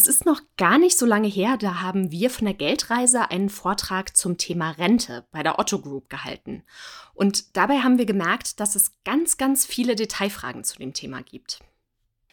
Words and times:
Es 0.00 0.06
ist 0.06 0.24
noch 0.24 0.40
gar 0.56 0.78
nicht 0.78 0.98
so 0.98 1.04
lange 1.04 1.28
her, 1.28 1.58
da 1.58 1.82
haben 1.82 2.10
wir 2.10 2.30
von 2.30 2.46
der 2.46 2.54
Geldreise 2.54 3.30
einen 3.30 3.50
Vortrag 3.50 4.16
zum 4.16 4.38
Thema 4.38 4.70
Rente 4.70 5.26
bei 5.30 5.42
der 5.42 5.58
Otto 5.58 5.78
Group 5.78 6.08
gehalten. 6.08 6.62
Und 7.12 7.54
dabei 7.54 7.80
haben 7.80 7.98
wir 7.98 8.06
gemerkt, 8.06 8.60
dass 8.60 8.76
es 8.76 8.92
ganz, 9.04 9.36
ganz 9.36 9.66
viele 9.66 9.96
Detailfragen 9.96 10.64
zu 10.64 10.78
dem 10.78 10.94
Thema 10.94 11.20
gibt. 11.20 11.60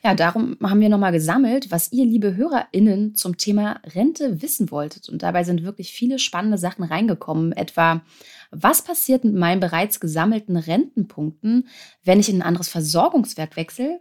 Ja, 0.02 0.16
darum 0.16 0.56
haben 0.64 0.80
wir 0.80 0.88
nochmal 0.88 1.12
gesammelt, 1.12 1.70
was 1.70 1.92
ihr, 1.92 2.06
liebe 2.06 2.38
HörerInnen, 2.38 3.16
zum 3.16 3.36
Thema 3.36 3.82
Rente 3.84 4.42
wissen 4.42 4.72
wolltet. 4.72 5.10
Und 5.10 5.22
dabei 5.22 5.44
sind 5.44 5.64
wirklich 5.64 5.92
viele 5.92 6.20
spannende 6.20 6.58
Sachen 6.58 6.86
reingekommen. 6.86 7.52
Etwa, 7.52 8.02
was 8.50 8.82
passiert 8.82 9.26
mit 9.26 9.36
meinen 9.36 9.60
bereits 9.60 10.00
gesammelten 10.00 10.56
Rentenpunkten, 10.56 11.68
wenn 12.06 12.22
ich 12.22 12.30
in 12.30 12.38
ein 12.38 12.48
anderes 12.48 12.70
Versorgungswerk 12.70 13.58
wechsle? 13.58 14.00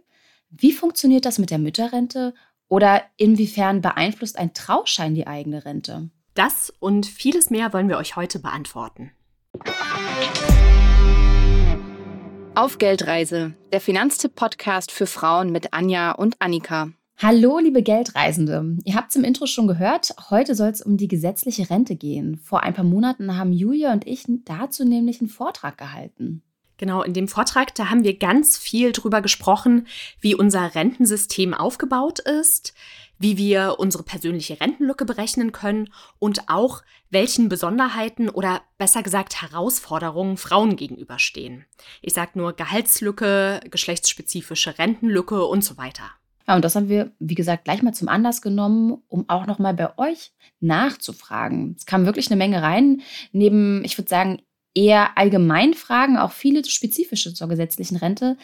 Wie 0.49 0.71
funktioniert 0.71 1.25
das 1.25 1.39
mit 1.39 1.51
der 1.51 1.57
Mütterrente? 1.57 2.33
Oder 2.69 3.03
inwiefern 3.15 3.81
beeinflusst 3.81 4.37
ein 4.37 4.53
Trauschein 4.53 5.15
die 5.15 5.25
eigene 5.25 5.63
Rente? 5.63 6.09
Das 6.33 6.73
und 6.79 7.05
vieles 7.05 7.49
mehr 7.49 7.71
wollen 7.71 7.87
wir 7.87 7.97
euch 7.97 8.15
heute 8.15 8.39
beantworten. 8.39 9.11
Auf 12.55 12.77
Geldreise, 12.77 13.53
der 13.71 13.79
Finanztipp-Podcast 13.79 14.91
für 14.91 15.05
Frauen 15.05 15.51
mit 15.51 15.73
Anja 15.73 16.11
und 16.11 16.41
Annika. 16.41 16.89
Hallo, 17.19 17.59
liebe 17.59 17.81
Geldreisende. 17.81 18.77
Ihr 18.83 18.95
habt 18.95 19.09
es 19.11 19.15
im 19.15 19.23
Intro 19.23 19.45
schon 19.45 19.67
gehört, 19.67 20.13
heute 20.29 20.53
soll 20.53 20.69
es 20.69 20.81
um 20.81 20.97
die 20.97 21.07
gesetzliche 21.07 21.69
Rente 21.69 21.95
gehen. 21.95 22.37
Vor 22.37 22.63
ein 22.63 22.73
paar 22.73 22.85
Monaten 22.85 23.37
haben 23.37 23.53
Julia 23.53 23.93
und 23.93 24.05
ich 24.05 24.25
dazu 24.45 24.83
nämlich 24.83 25.21
einen 25.21 25.29
Vortrag 25.29 25.77
gehalten. 25.77 26.43
Genau, 26.77 27.01
in 27.01 27.13
dem 27.13 27.27
Vortrag, 27.27 27.73
da 27.75 27.89
haben 27.89 28.03
wir 28.03 28.17
ganz 28.17 28.57
viel 28.57 28.91
drüber 28.91 29.21
gesprochen, 29.21 29.87
wie 30.21 30.35
unser 30.35 30.75
Rentensystem 30.75 31.53
aufgebaut 31.53 32.19
ist, 32.19 32.73
wie 33.19 33.37
wir 33.37 33.77
unsere 33.79 34.03
persönliche 34.03 34.61
Rentenlücke 34.61 35.05
berechnen 35.05 35.51
können 35.51 35.89
und 36.19 36.49
auch 36.49 36.83
welchen 37.09 37.49
Besonderheiten 37.49 38.29
oder 38.29 38.61
besser 38.77 39.01
gesagt 39.01 39.41
Herausforderungen 39.41 40.37
Frauen 40.37 40.75
gegenüberstehen. 40.75 41.65
Ich 42.01 42.13
sage 42.13 42.31
nur 42.35 42.53
Gehaltslücke, 42.53 43.61
geschlechtsspezifische 43.71 44.77
Rentenlücke 44.77 45.45
und 45.45 45.63
so 45.63 45.77
weiter. 45.77 46.11
Ja, 46.47 46.55
und 46.55 46.63
das 46.63 46.75
haben 46.75 46.87
wir, 46.87 47.11
wie 47.19 47.35
gesagt, 47.35 47.65
gleich 47.65 47.81
mal 47.81 47.93
zum 47.93 48.07
Anlass 48.07 48.41
genommen, 48.41 49.03
um 49.09 49.25
auch 49.27 49.47
nochmal 49.47 49.73
bei 49.73 49.97
euch 49.97 50.31
nachzufragen. 50.61 51.75
Es 51.77 51.85
kam 51.85 52.05
wirklich 52.05 52.31
eine 52.31 52.37
Menge 52.37 52.61
rein. 52.61 53.01
Neben, 53.33 53.83
ich 53.83 53.97
würde 53.97 54.09
sagen, 54.09 54.41
eher 54.73 55.17
allgemein 55.17 55.73
Fragen, 55.73 56.17
auch 56.17 56.31
viele 56.31 56.63
spezifische 56.65 57.33
zur 57.33 57.47
gesetzlichen 57.47 57.97
Rente. 57.97 58.37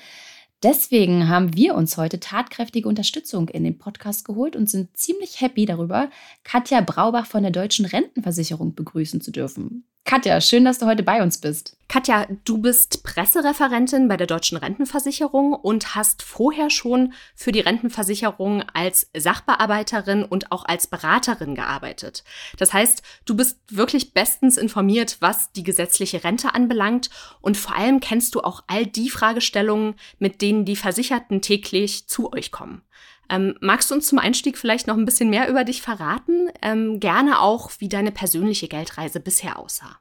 Deswegen 0.63 1.27
haben 1.27 1.55
wir 1.55 1.75
uns 1.75 1.97
heute 1.97 2.21
tatkräftige 2.21 2.87
Unterstützung 2.87 3.49
in 3.49 3.65
den 3.65 3.77
Podcast 3.77 4.23
geholt 4.23 4.55
und 4.55 4.69
sind 4.69 4.95
ziemlich 4.95 5.41
happy 5.41 5.65
darüber, 5.65 6.09
Katja 6.45 6.79
Braubach 6.79 7.25
von 7.25 7.43
der 7.43 7.51
Deutschen 7.51 7.85
Rentenversicherung 7.85 8.73
begrüßen 8.73 9.19
zu 9.19 9.31
dürfen. 9.31 9.85
Katja, 10.05 10.41
schön, 10.41 10.65
dass 10.65 10.79
du 10.79 10.85
heute 10.85 11.01
bei 11.01 11.23
uns 11.23 11.37
bist. 11.37 11.77
Katja, 11.87 12.27
du 12.43 12.57
bist 12.57 13.03
Pressereferentin 13.03 14.09
bei 14.09 14.17
der 14.17 14.27
Deutschen 14.27 14.57
Rentenversicherung 14.57 15.53
und 15.53 15.95
hast 15.95 16.23
vorher 16.23 16.69
schon 16.69 17.13
für 17.35 17.53
die 17.53 17.61
Rentenversicherung 17.61 18.63
als 18.73 19.09
Sachbearbeiterin 19.15 20.23
und 20.25 20.51
auch 20.51 20.65
als 20.65 20.87
Beraterin 20.87 21.55
gearbeitet. 21.55 22.25
Das 22.57 22.73
heißt, 22.73 23.01
du 23.23 23.35
bist 23.37 23.59
wirklich 23.69 24.13
bestens 24.13 24.57
informiert, 24.57 25.17
was 25.21 25.53
die 25.53 25.63
gesetzliche 25.63 26.25
Rente 26.25 26.53
anbelangt 26.53 27.09
und 27.39 27.55
vor 27.55 27.75
allem 27.75 28.01
kennst 28.01 28.35
du 28.35 28.41
auch 28.41 28.63
all 28.67 28.85
die 28.85 29.09
Fragestellungen, 29.09 29.95
mit 30.19 30.41
denen 30.41 30.65
die 30.65 30.75
Versicherten 30.75 31.41
täglich 31.41 32.07
zu 32.07 32.33
euch 32.33 32.51
kommen. 32.51 32.81
Ähm, 33.29 33.55
magst 33.61 33.89
du 33.89 33.95
uns 33.95 34.07
zum 34.07 34.19
Einstieg 34.19 34.57
vielleicht 34.57 34.87
noch 34.87 34.97
ein 34.97 35.05
bisschen 35.05 35.29
mehr 35.29 35.49
über 35.49 35.63
dich 35.63 35.81
verraten? 35.81 36.49
Ähm, 36.61 36.99
gerne 36.99 37.39
auch, 37.41 37.71
wie 37.79 37.89
deine 37.89 38.11
persönliche 38.11 38.67
Geldreise 38.67 39.19
bisher 39.19 39.59
aussah. 39.59 39.99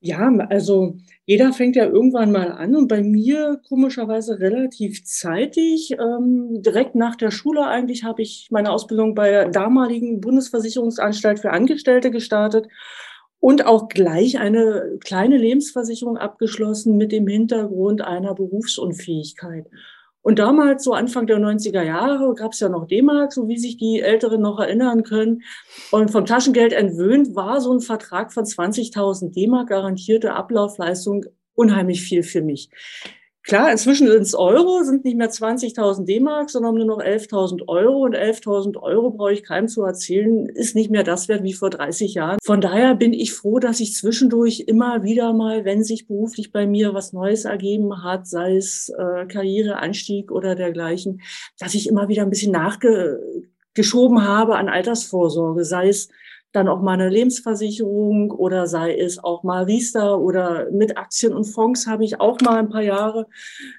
Ja, 0.00 0.32
also 0.48 0.94
jeder 1.26 1.52
fängt 1.52 1.74
ja 1.74 1.84
irgendwann 1.86 2.30
mal 2.30 2.52
an 2.52 2.76
und 2.76 2.86
bei 2.86 3.02
mir 3.02 3.60
komischerweise 3.68 4.38
relativ 4.38 5.04
zeitig, 5.04 5.90
ähm, 5.98 6.62
direkt 6.62 6.94
nach 6.94 7.16
der 7.16 7.32
Schule 7.32 7.66
eigentlich 7.66 8.04
habe 8.04 8.22
ich 8.22 8.46
meine 8.52 8.70
Ausbildung 8.70 9.16
bei 9.16 9.30
der 9.30 9.48
damaligen 9.48 10.20
Bundesversicherungsanstalt 10.20 11.40
für 11.40 11.50
Angestellte 11.50 12.12
gestartet 12.12 12.68
und 13.40 13.66
auch 13.66 13.88
gleich 13.88 14.38
eine 14.38 14.98
kleine 15.04 15.36
Lebensversicherung 15.36 16.16
abgeschlossen 16.16 16.96
mit 16.96 17.10
dem 17.10 17.26
Hintergrund 17.26 18.00
einer 18.00 18.34
Berufsunfähigkeit. 18.34 19.66
Und 20.28 20.38
damals, 20.38 20.84
so 20.84 20.92
Anfang 20.92 21.26
der 21.26 21.38
90er 21.38 21.82
Jahre, 21.82 22.34
gab 22.34 22.52
es 22.52 22.60
ja 22.60 22.68
noch 22.68 22.86
D-Mark, 22.86 23.32
so 23.32 23.48
wie 23.48 23.56
sich 23.56 23.78
die 23.78 24.02
Älteren 24.02 24.42
noch 24.42 24.60
erinnern 24.60 25.02
können. 25.02 25.40
Und 25.90 26.10
vom 26.10 26.26
Taschengeld 26.26 26.74
entwöhnt 26.74 27.34
war 27.34 27.62
so 27.62 27.72
ein 27.72 27.80
Vertrag 27.80 28.30
von 28.30 28.44
20.000 28.44 29.32
D-Mark, 29.32 29.70
garantierte 29.70 30.34
Ablaufleistung, 30.34 31.24
unheimlich 31.54 32.02
viel 32.02 32.22
für 32.22 32.42
mich. 32.42 32.68
Klar, 33.48 33.72
inzwischen 33.72 34.08
sind 34.08 34.20
es 34.20 34.34
Euro, 34.34 34.82
sind 34.82 35.06
nicht 35.06 35.16
mehr 35.16 35.30
20.000 35.30 36.04
D-Mark, 36.04 36.50
sondern 36.50 36.74
nur 36.74 36.84
noch 36.84 36.98
11.000 37.00 37.66
Euro. 37.66 38.04
Und 38.04 38.14
11.000 38.14 38.76
Euro 38.76 39.10
brauche 39.10 39.32
ich 39.32 39.42
keinem 39.42 39.68
zu 39.68 39.84
erzählen, 39.84 40.50
ist 40.50 40.74
nicht 40.74 40.90
mehr 40.90 41.02
das 41.02 41.28
wert 41.28 41.42
wie 41.44 41.54
vor 41.54 41.70
30 41.70 42.12
Jahren. 42.12 42.36
Von 42.44 42.60
daher 42.60 42.94
bin 42.94 43.14
ich 43.14 43.32
froh, 43.32 43.58
dass 43.58 43.80
ich 43.80 43.94
zwischendurch 43.94 44.64
immer 44.66 45.02
wieder 45.02 45.32
mal, 45.32 45.64
wenn 45.64 45.82
sich 45.82 46.06
beruflich 46.06 46.52
bei 46.52 46.66
mir 46.66 46.92
was 46.92 47.14
Neues 47.14 47.46
ergeben 47.46 48.04
hat, 48.04 48.26
sei 48.26 48.54
es 48.54 48.90
äh, 48.90 49.24
Karriereanstieg 49.24 50.30
oder 50.30 50.54
dergleichen, 50.54 51.22
dass 51.58 51.72
ich 51.72 51.88
immer 51.88 52.08
wieder 52.08 52.24
ein 52.24 52.30
bisschen 52.30 52.52
nachgeschoben 52.52 54.28
habe 54.28 54.56
an 54.56 54.68
Altersvorsorge, 54.68 55.64
sei 55.64 55.88
es 55.88 56.10
dann 56.52 56.68
auch 56.68 56.80
mal 56.80 56.94
eine 56.94 57.08
Lebensversicherung 57.08 58.30
oder 58.30 58.66
sei 58.66 58.96
es 58.96 59.22
auch 59.22 59.42
mal 59.42 59.64
Riester 59.64 60.18
oder 60.18 60.70
mit 60.70 60.96
Aktien 60.96 61.34
und 61.34 61.44
Fonds 61.44 61.86
habe 61.86 62.04
ich 62.04 62.20
auch 62.20 62.40
mal 62.40 62.58
ein 62.58 62.70
paar 62.70 62.82
Jahre 62.82 63.26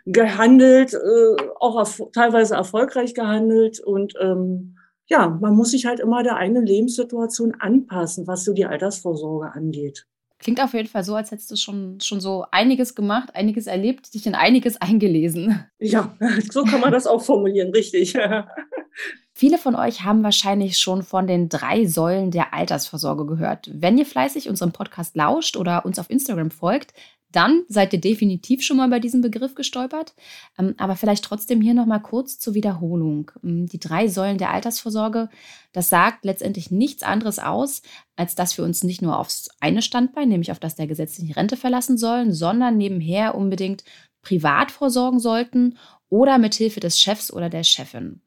gehandelt, 0.06 0.94
äh, 0.94 1.36
auch 1.60 1.78
erf 1.78 2.02
teilweise 2.14 2.56
erfolgreich 2.56 3.14
gehandelt 3.14 3.80
und 3.80 4.14
ähm, 4.22 4.76
ja, 5.08 5.28
man 5.42 5.56
muss 5.56 5.72
sich 5.72 5.86
halt 5.88 6.00
immer 6.00 6.22
der 6.22 6.36
eigenen 6.36 6.66
Lebenssituation 6.66 7.56
anpassen, 7.60 8.28
was 8.28 8.46
so 8.46 8.54
die 8.54 8.66
Altersvorsorge 8.66 9.52
angeht. 9.54 10.06
Klingt 10.38 10.62
auf 10.64 10.74
jeden 10.74 10.88
Fall 10.88 11.04
so, 11.04 11.16
als 11.16 11.32
hättest 11.32 11.52
du 11.52 11.58
schon, 11.58 12.00
schon 12.00 12.22
so 12.22 12.46
einiges 12.52 12.96
gemacht, 12.96 13.36
einiges 13.36 13.68
erlebt, 13.68 14.14
dich 14.14 14.26
in 14.26 14.36
einiges 14.36 14.78
eingelesen. 14.82 15.66
Ja, 15.80 16.16
so 16.50 16.64
kann 16.64 16.80
man 16.80 16.94
das 16.94 17.08
auch 17.08 17.22
formulieren, 17.22 17.72
richtig. 17.72 18.14
Viele 19.40 19.58
von 19.58 19.74
euch 19.74 20.04
haben 20.04 20.22
wahrscheinlich 20.22 20.78
schon 20.78 21.02
von 21.02 21.26
den 21.26 21.48
drei 21.48 21.86
Säulen 21.86 22.30
der 22.30 22.54
Altersvorsorge 22.54 23.26
gehört. 23.26 23.72
Wenn 23.74 23.98
ihr 23.98 24.06
fleißig 24.06 24.50
unserem 24.50 24.74
Podcast 24.74 25.16
lauscht 25.16 25.56
oder 25.56 25.86
uns 25.86 25.98
auf 25.98 26.10
Instagram 26.10 26.52
folgt, 26.52 26.92
dann 27.32 27.64
seid 27.70 27.94
ihr 27.94 28.02
definitiv 28.02 28.62
schon 28.62 28.76
mal 28.76 28.90
bei 28.90 29.00
diesem 29.00 29.22
Begriff 29.22 29.56
gestolpert. 29.56 30.14
Ähm, 30.58 30.76
aber 30.78 30.98
vielleicht 30.98 31.24
trotzdem 31.24 31.62
hier 31.62 31.74
nochmal 31.74 32.02
kurz 32.02 32.38
zur 32.38 32.54
Wiederholung. 32.54 33.32
Ähm, 33.42 33.66
die 33.66 33.80
drei 33.80 34.10
Säulen 34.10 34.40
der 34.40 34.52
Altersvorsorge, 34.52 35.30
das 35.72 35.88
sagt 35.88 36.26
letztendlich 36.26 36.70
nichts 36.70 37.02
anderes 37.02 37.40
aus, 37.40 37.82
als 38.18 38.36
dass 38.36 38.58
wir 38.58 38.66
uns 38.66 38.84
nicht 38.84 39.02
nur 39.02 39.18
aufs 39.18 39.48
eine 39.62 39.82
Standbein, 39.82 40.28
nämlich 40.28 40.52
auf 40.52 40.60
das 40.60 40.76
der 40.76 40.88
gesetzlichen 40.88 41.32
Rente 41.32 41.56
verlassen 41.56 41.98
sollen, 41.98 42.34
sondern 42.34 42.76
nebenher 42.76 43.36
unbedingt 43.36 43.86
privat 44.22 44.70
vorsorgen 44.70 45.22
sollten 45.22 45.78
oder 46.10 46.40
mit 46.40 46.56
Hilfe 46.56 46.82
des 46.82 47.00
Chefs 47.00 47.32
oder 47.32 47.50
der 47.50 47.64
Chefin. 47.64 48.22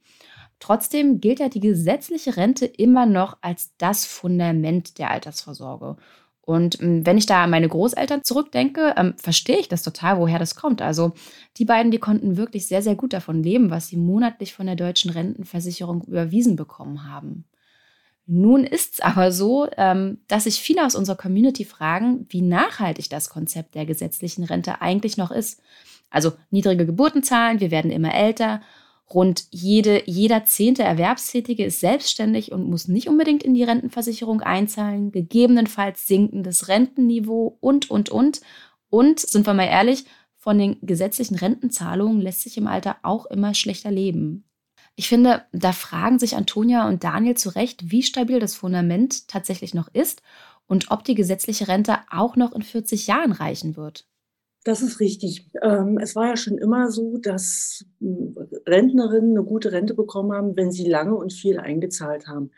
Trotzdem 0.63 1.21
gilt 1.21 1.41
ja 1.41 1.49
die 1.49 1.59
gesetzliche 1.59 2.37
Rente 2.37 2.67
immer 2.67 3.05
noch 3.05 3.37
als 3.41 3.73
das 3.79 4.05
Fundament 4.05 4.97
der 4.99 5.11
Altersvorsorge. 5.11 5.97
Und 6.41 6.81
ähm, 6.81 7.05
wenn 7.05 7.19
ich 7.19 7.27
da 7.27 7.43
an 7.43 7.51
meine 7.51 7.69
Großeltern 7.69 8.23
zurückdenke, 8.23 8.95
ähm, 8.97 9.15
verstehe 9.17 9.59
ich 9.59 9.67
das 9.67 9.83
total, 9.83 10.21
woher 10.21 10.39
das 10.39 10.55
kommt. 10.55 10.81
Also 10.81 11.15
die 11.57 11.65
beiden, 11.65 11.91
die 11.91 11.99
konnten 11.99 12.37
wirklich 12.37 12.69
sehr, 12.69 12.81
sehr 12.81 12.95
gut 12.95 13.13
davon 13.13 13.43
leben, 13.43 13.71
was 13.71 13.89
sie 13.89 13.97
monatlich 13.97 14.55
von 14.55 14.67
der 14.67 14.77
deutschen 14.77 15.11
Rentenversicherung 15.11 16.05
überwiesen 16.05 16.55
bekommen 16.55 17.11
haben. 17.11 17.45
Nun 18.27 18.63
ist 18.63 18.95
es 18.95 19.01
aber 19.01 19.33
so, 19.33 19.67
ähm, 19.77 20.19
dass 20.29 20.45
sich 20.45 20.61
viele 20.61 20.87
aus 20.87 20.95
unserer 20.95 21.17
Community 21.17 21.65
fragen, 21.65 22.27
wie 22.29 22.41
nachhaltig 22.41 23.11
das 23.11 23.31
Konzept 23.31 23.75
der 23.75 23.85
gesetzlichen 23.85 24.45
Rente 24.45 24.81
eigentlich 24.81 25.17
noch 25.17 25.33
ist. 25.33 25.61
Also 26.09 26.35
niedrige 26.51 26.87
Geburtenzahlen, 26.87 27.59
wir 27.59 27.73
werden 27.73 27.91
immer 27.91 28.15
älter 28.15 28.61
Rund 29.15 29.45
jede, 29.51 30.03
jeder 30.07 30.45
zehnte 30.45 30.83
Erwerbstätige 30.83 31.65
ist 31.65 31.81
selbstständig 31.81 32.53
und 32.53 32.69
muss 32.69 32.89
nicht 32.89 33.09
unbedingt 33.09 33.43
in 33.43 33.55
die 33.55 33.65
Rentenversicherung 33.65 34.41
einzahlen, 34.41 35.13
gegebenenfalls 35.13 36.07
sinkendes 36.07 36.69
Rentenniveau 36.69 37.59
und, 37.61 37.91
und, 37.91 38.11
und. 38.11 38.41
Und, 38.89 39.21
sind 39.21 39.47
wir 39.47 39.55
mal 39.55 39.67
ehrlich, 39.67 40.05
von 40.37 40.59
den 40.59 40.77
gesetzlichen 40.83 41.37
Rentenzahlungen 41.37 42.21
lässt 42.21 42.43
sich 42.43 42.57
im 42.57 42.67
Alter 42.67 42.97
auch 43.03 43.27
immer 43.27 43.55
schlechter 43.55 43.91
leben. 43.91 44.45
Ich 44.97 45.09
finde, 45.09 45.47
da 45.53 45.73
fragen 45.73 46.19
sich 46.19 46.37
Antonia 46.37 46.89
und 46.89 47.05
Daniel 47.05 47.37
zu 47.37 47.51
Recht, 47.51 47.91
wie 47.91 48.03
stabil 48.03 48.41
das 48.41 48.55
Fundament 48.55 49.29
tatsächlich 49.29 49.73
noch 49.73 49.89
ist 49.93 50.23
und 50.67 50.91
ob 50.91 51.05
die 51.05 51.15
gesetzliche 51.15 51.69
Rente 51.69 51.99
auch 52.11 52.37
noch 52.37 52.53
in 52.53 52.63
40 52.63 53.07
Jahren 53.07 53.33
reichen 53.33 53.77
wird. 53.77 54.07
Das 54.65 54.81
ist 54.81 55.01
richtig. 55.01 55.49
Ähm, 55.61 55.99
es 56.01 56.15
war 56.15 56.29
ja 56.29 56.37
schon 56.37 56.57
immer 56.57 56.91
so, 56.91 57.19
dass 57.19 57.85
hm, 58.01 58.35
Rentnerinnen 58.67 59.33
eine 59.33 59.45
gute 59.45 59.73
Rente 59.73 59.95
bekommen 59.95 60.33
haben, 60.33 60.57
wenn 60.57 60.71
sie 60.71 60.89
lange 60.89 61.17
und 61.17 61.33
viel 61.33 61.59
eingezahlt 61.59 62.29
haben. 62.29 62.53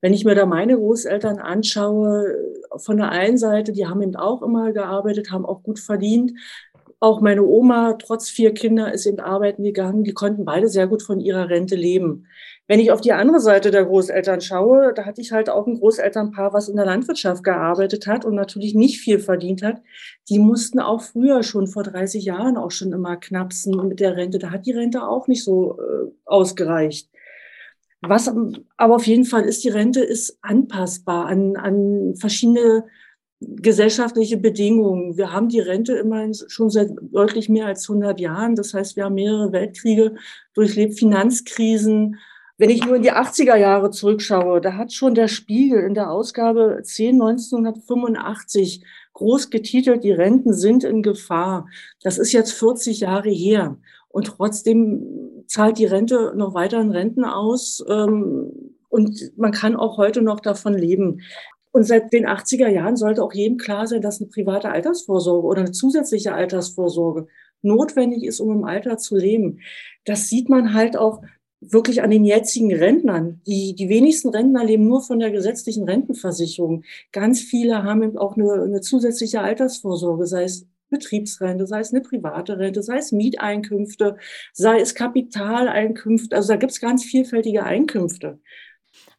Wenn 0.00 0.14
ich 0.14 0.24
mir 0.24 0.36
da 0.36 0.46
meine 0.46 0.76
Großeltern 0.76 1.38
anschaue, 1.40 2.32
von 2.76 2.98
der 2.98 3.10
einen 3.10 3.38
Seite, 3.38 3.72
die 3.72 3.86
haben 3.86 4.02
eben 4.02 4.14
auch 4.14 4.42
immer 4.42 4.72
gearbeitet, 4.72 5.32
haben 5.32 5.44
auch 5.44 5.64
gut 5.64 5.80
verdient. 5.80 6.32
Auch 7.00 7.20
meine 7.20 7.42
Oma, 7.42 7.94
trotz 7.94 8.28
vier 8.28 8.54
Kinder, 8.54 8.92
ist 8.92 9.06
eben 9.06 9.20
arbeiten 9.20 9.64
gegangen. 9.64 10.04
Die 10.04 10.14
konnten 10.14 10.44
beide 10.44 10.68
sehr 10.68 10.86
gut 10.86 11.02
von 11.02 11.20
ihrer 11.20 11.48
Rente 11.48 11.74
leben. 11.74 12.26
Wenn 12.68 12.80
ich 12.80 12.92
auf 12.92 13.00
die 13.00 13.12
andere 13.12 13.40
Seite 13.40 13.70
der 13.70 13.86
Großeltern 13.86 14.42
schaue, 14.42 14.92
da 14.94 15.06
hatte 15.06 15.22
ich 15.22 15.32
halt 15.32 15.48
auch 15.48 15.66
ein 15.66 15.78
Großelternpaar, 15.78 16.52
was 16.52 16.68
in 16.68 16.76
der 16.76 16.84
Landwirtschaft 16.84 17.42
gearbeitet 17.42 18.06
hat 18.06 18.26
und 18.26 18.34
natürlich 18.34 18.74
nicht 18.74 19.00
viel 19.00 19.18
verdient 19.20 19.62
hat. 19.62 19.80
Die 20.28 20.38
mussten 20.38 20.78
auch 20.78 21.00
früher 21.00 21.42
schon 21.42 21.66
vor 21.66 21.82
30 21.82 22.26
Jahren 22.26 22.58
auch 22.58 22.70
schon 22.70 22.92
immer 22.92 23.16
knapsen 23.16 23.74
mit 23.88 24.00
der 24.00 24.16
Rente. 24.16 24.38
Da 24.38 24.50
hat 24.50 24.66
die 24.66 24.72
Rente 24.72 25.02
auch 25.02 25.28
nicht 25.28 25.44
so 25.44 25.78
äh, 25.80 26.10
ausgereicht. 26.26 27.08
Was 28.02 28.28
aber 28.28 28.94
auf 28.94 29.06
jeden 29.06 29.24
Fall 29.24 29.44
ist, 29.44 29.64
die 29.64 29.70
Rente 29.70 30.00
ist 30.00 30.38
anpassbar 30.42 31.24
an, 31.26 31.56
an 31.56 32.14
verschiedene 32.16 32.84
gesellschaftliche 33.40 34.36
Bedingungen. 34.36 35.16
Wir 35.16 35.32
haben 35.32 35.48
die 35.48 35.60
Rente 35.60 35.94
immerhin 35.94 36.34
schon 36.48 36.68
seit 36.68 36.90
deutlich 37.00 37.48
mehr 37.48 37.66
als 37.66 37.88
100 37.88 38.20
Jahren. 38.20 38.56
Das 38.56 38.74
heißt, 38.74 38.96
wir 38.96 39.04
haben 39.04 39.14
mehrere 39.14 39.52
Weltkriege 39.52 40.16
durchlebt, 40.54 40.98
Finanzkrisen, 40.98 42.16
wenn 42.58 42.70
ich 42.70 42.84
nur 42.84 42.96
in 42.96 43.02
die 43.02 43.12
80er 43.12 43.56
Jahre 43.56 43.90
zurückschaue, 43.90 44.60
da 44.60 44.74
hat 44.74 44.92
schon 44.92 45.14
der 45.14 45.28
Spiegel 45.28 45.80
in 45.84 45.94
der 45.94 46.10
Ausgabe 46.10 46.80
10 46.82 47.22
1985 47.22 48.84
groß 49.12 49.50
getitelt, 49.50 50.02
die 50.02 50.12
Renten 50.12 50.52
sind 50.52 50.82
in 50.82 51.02
Gefahr. 51.02 51.68
Das 52.02 52.18
ist 52.18 52.32
jetzt 52.32 52.52
40 52.52 53.00
Jahre 53.00 53.30
her. 53.30 53.78
Und 54.08 54.26
trotzdem 54.26 55.44
zahlt 55.46 55.78
die 55.78 55.86
Rente 55.86 56.32
noch 56.36 56.54
weiterhin 56.54 56.90
Renten 56.90 57.24
aus. 57.24 57.84
Ähm, 57.88 58.50
und 58.88 59.36
man 59.36 59.52
kann 59.52 59.76
auch 59.76 59.96
heute 59.96 60.22
noch 60.22 60.40
davon 60.40 60.74
leben. 60.74 61.20
Und 61.70 61.84
seit 61.84 62.12
den 62.12 62.26
80er 62.26 62.68
Jahren 62.68 62.96
sollte 62.96 63.22
auch 63.22 63.34
jedem 63.34 63.58
klar 63.58 63.86
sein, 63.86 64.02
dass 64.02 64.20
eine 64.20 64.30
private 64.30 64.70
Altersvorsorge 64.70 65.46
oder 65.46 65.60
eine 65.60 65.72
zusätzliche 65.72 66.32
Altersvorsorge 66.32 67.28
notwendig 67.62 68.24
ist, 68.24 68.40
um 68.40 68.50
im 68.52 68.64
Alter 68.64 68.98
zu 68.98 69.16
leben. 69.16 69.60
Das 70.04 70.28
sieht 70.28 70.48
man 70.48 70.74
halt 70.74 70.96
auch 70.96 71.22
wirklich 71.60 72.02
an 72.02 72.10
den 72.10 72.24
jetzigen 72.24 72.72
Rentnern. 72.72 73.40
Die, 73.46 73.74
die 73.74 73.88
wenigsten 73.88 74.28
Rentner 74.28 74.64
leben 74.64 74.86
nur 74.86 75.02
von 75.02 75.18
der 75.18 75.30
gesetzlichen 75.30 75.84
Rentenversicherung. 75.84 76.84
Ganz 77.12 77.40
viele 77.40 77.82
haben 77.82 78.02
eben 78.02 78.18
auch 78.18 78.36
eine, 78.36 78.52
eine 78.62 78.80
zusätzliche 78.80 79.40
Altersvorsorge, 79.40 80.26
sei 80.26 80.44
es 80.44 80.66
Betriebsrente, 80.90 81.66
sei 81.66 81.80
es 81.80 81.92
eine 81.92 82.00
private 82.00 82.58
Rente, 82.58 82.82
sei 82.82 82.98
es 82.98 83.12
Mieteinkünfte, 83.12 84.16
sei 84.52 84.80
es 84.80 84.94
Kapitaleinkünfte. 84.94 86.34
Also 86.34 86.48
da 86.48 86.56
gibt 86.56 86.72
es 86.72 86.80
ganz 86.80 87.04
vielfältige 87.04 87.64
Einkünfte. 87.64 88.38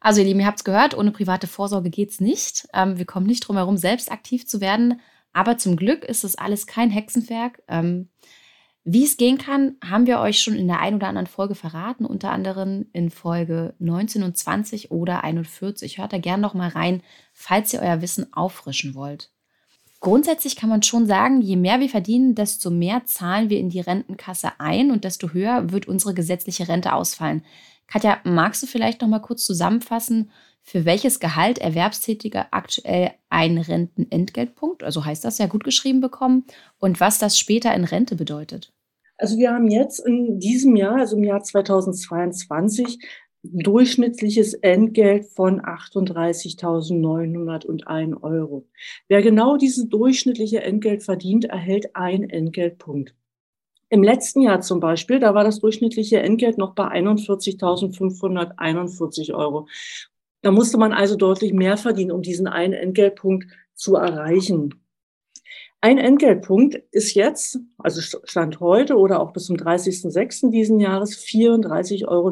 Also 0.00 0.20
ihr 0.20 0.26
Lieben, 0.26 0.40
ihr 0.40 0.46
habt 0.46 0.58
es 0.58 0.64
gehört, 0.64 0.96
ohne 0.96 1.12
private 1.12 1.46
Vorsorge 1.46 1.90
geht 1.90 2.10
es 2.10 2.20
nicht. 2.20 2.66
Ähm, 2.74 2.98
wir 2.98 3.04
kommen 3.04 3.26
nicht 3.26 3.46
drum 3.46 3.56
herum, 3.56 3.76
selbst 3.76 4.10
aktiv 4.10 4.46
zu 4.46 4.60
werden. 4.60 5.00
Aber 5.32 5.58
zum 5.58 5.76
Glück 5.76 6.04
ist 6.04 6.24
das 6.24 6.36
alles 6.36 6.66
kein 6.66 6.90
Hexenwerk. 6.90 7.62
Ähm, 7.68 8.08
wie 8.92 9.04
es 9.04 9.16
gehen 9.16 9.38
kann, 9.38 9.76
haben 9.84 10.08
wir 10.08 10.18
euch 10.18 10.40
schon 10.40 10.56
in 10.56 10.66
der 10.66 10.80
ein 10.80 10.96
oder 10.96 11.06
anderen 11.06 11.28
Folge 11.28 11.54
verraten, 11.54 12.04
unter 12.04 12.32
anderem 12.32 12.86
in 12.92 13.10
Folge 13.10 13.74
19 13.78 14.24
und 14.24 14.36
20 14.36 14.90
oder 14.90 15.22
41. 15.22 15.98
Hört 15.98 16.12
da 16.12 16.18
gerne 16.18 16.42
noch 16.42 16.54
mal 16.54 16.70
rein, 16.70 17.04
falls 17.32 17.72
ihr 17.72 17.82
euer 17.82 18.02
Wissen 18.02 18.32
auffrischen 18.32 18.96
wollt. 18.96 19.30
Grundsätzlich 20.00 20.56
kann 20.56 20.70
man 20.70 20.82
schon 20.82 21.06
sagen, 21.06 21.40
je 21.40 21.54
mehr 21.54 21.78
wir 21.78 21.88
verdienen, 21.88 22.34
desto 22.34 22.70
mehr 22.70 23.06
zahlen 23.06 23.48
wir 23.48 23.60
in 23.60 23.68
die 23.68 23.78
Rentenkasse 23.78 24.58
ein 24.58 24.90
und 24.90 25.04
desto 25.04 25.32
höher 25.32 25.70
wird 25.70 25.86
unsere 25.86 26.12
gesetzliche 26.12 26.66
Rente 26.66 26.92
ausfallen. 26.92 27.44
Katja, 27.86 28.18
magst 28.24 28.60
du 28.64 28.66
vielleicht 28.66 29.02
noch 29.02 29.08
mal 29.08 29.20
kurz 29.20 29.46
zusammenfassen, 29.46 30.32
für 30.62 30.84
welches 30.84 31.20
Gehalt 31.20 31.58
Erwerbstätige 31.58 32.52
aktuell 32.52 33.12
einen 33.28 33.58
Rentenentgeltpunkt, 33.58 34.82
also 34.82 35.04
heißt 35.04 35.24
das 35.24 35.38
ja 35.38 35.46
gut 35.46 35.62
geschrieben 35.62 36.00
bekommen, 36.00 36.44
und 36.80 36.98
was 36.98 37.20
das 37.20 37.38
später 37.38 37.72
in 37.72 37.84
Rente 37.84 38.16
bedeutet? 38.16 38.72
Also 39.20 39.36
wir 39.36 39.52
haben 39.52 39.68
jetzt 39.68 40.00
in 40.00 40.40
diesem 40.40 40.74
Jahr, 40.76 40.96
also 40.96 41.18
im 41.18 41.24
Jahr 41.24 41.42
2022, 41.42 42.98
durchschnittliches 43.42 44.54
Entgelt 44.54 45.26
von 45.26 45.60
38.901 45.60 48.22
Euro. 48.22 48.66
Wer 49.08 49.20
genau 49.20 49.58
dieses 49.58 49.90
durchschnittliche 49.90 50.62
Entgelt 50.62 51.02
verdient, 51.02 51.44
erhält 51.44 51.94
einen 51.94 52.30
Entgeltpunkt. 52.30 53.14
Im 53.90 54.02
letzten 54.02 54.40
Jahr 54.40 54.62
zum 54.62 54.80
Beispiel, 54.80 55.20
da 55.20 55.34
war 55.34 55.44
das 55.44 55.60
durchschnittliche 55.60 56.20
Entgelt 56.20 56.56
noch 56.56 56.74
bei 56.74 56.88
41.541 56.88 59.34
Euro. 59.34 59.68
Da 60.40 60.50
musste 60.50 60.78
man 60.78 60.94
also 60.94 61.16
deutlich 61.16 61.52
mehr 61.52 61.76
verdienen, 61.76 62.12
um 62.12 62.22
diesen 62.22 62.46
einen 62.46 62.72
Entgeltpunkt 62.72 63.48
zu 63.74 63.96
erreichen. 63.96 64.80
Ein 65.82 65.96
Entgeltpunkt 65.96 66.74
ist 66.90 67.14
jetzt, 67.14 67.58
also 67.78 68.02
Stand 68.24 68.60
heute 68.60 68.96
oder 68.98 69.18
auch 69.18 69.32
bis 69.32 69.46
zum 69.46 69.56
30.06. 69.56 70.50
diesen 70.50 70.78
Jahres, 70.78 71.16
34,19 71.16 72.06
Euro 72.06 72.30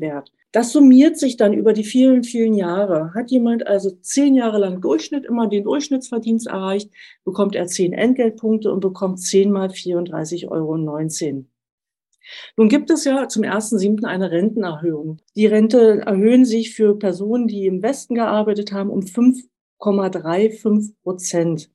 wert. 0.00 0.32
Das 0.52 0.72
summiert 0.72 1.18
sich 1.18 1.36
dann 1.36 1.52
über 1.52 1.74
die 1.74 1.84
vielen, 1.84 2.24
vielen 2.24 2.54
Jahre. 2.54 3.12
Hat 3.12 3.30
jemand 3.30 3.66
also 3.66 3.90
zehn 4.00 4.34
Jahre 4.34 4.58
lang 4.58 4.80
Durchschnitt, 4.80 5.26
immer 5.26 5.48
den 5.48 5.64
Durchschnittsverdienst 5.64 6.46
erreicht, 6.46 6.90
bekommt 7.24 7.54
er 7.54 7.66
zehn 7.66 7.92
Entgeltpunkte 7.92 8.72
und 8.72 8.80
bekommt 8.80 9.20
zehn 9.20 9.52
mal 9.52 9.68
34,19 9.68 10.48
Euro. 10.48 11.44
Nun 12.56 12.68
gibt 12.70 12.90
es 12.90 13.04
ja 13.04 13.28
zum 13.28 13.42
1.7. 13.42 14.04
eine 14.04 14.30
Rentenerhöhung. 14.30 15.18
Die 15.36 15.46
Rente 15.46 16.00
erhöhen 16.06 16.46
sich 16.46 16.74
für 16.74 16.98
Personen, 16.98 17.48
die 17.48 17.66
im 17.66 17.82
Westen 17.82 18.14
gearbeitet 18.14 18.72
haben, 18.72 18.88
um 18.88 19.00
5,35 19.00 20.94
Prozent. 21.02 21.70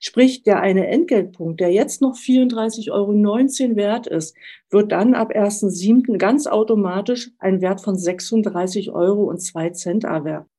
Sprich, 0.00 0.42
der 0.42 0.60
eine 0.60 0.86
Entgeltpunkt, 0.86 1.60
der 1.60 1.70
jetzt 1.70 2.00
noch 2.00 2.16
34,19 2.16 2.90
Euro 2.90 3.76
wert 3.76 4.06
ist, 4.06 4.36
wird 4.70 4.92
dann 4.92 5.14
ab 5.14 5.32
1.7. 5.32 6.18
ganz 6.18 6.46
automatisch 6.46 7.30
einen 7.38 7.60
Wert 7.60 7.80
von 7.80 7.96
36 7.96 8.90
Euro 8.90 9.34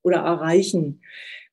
oder 0.02 0.16
erreichen. 0.16 1.00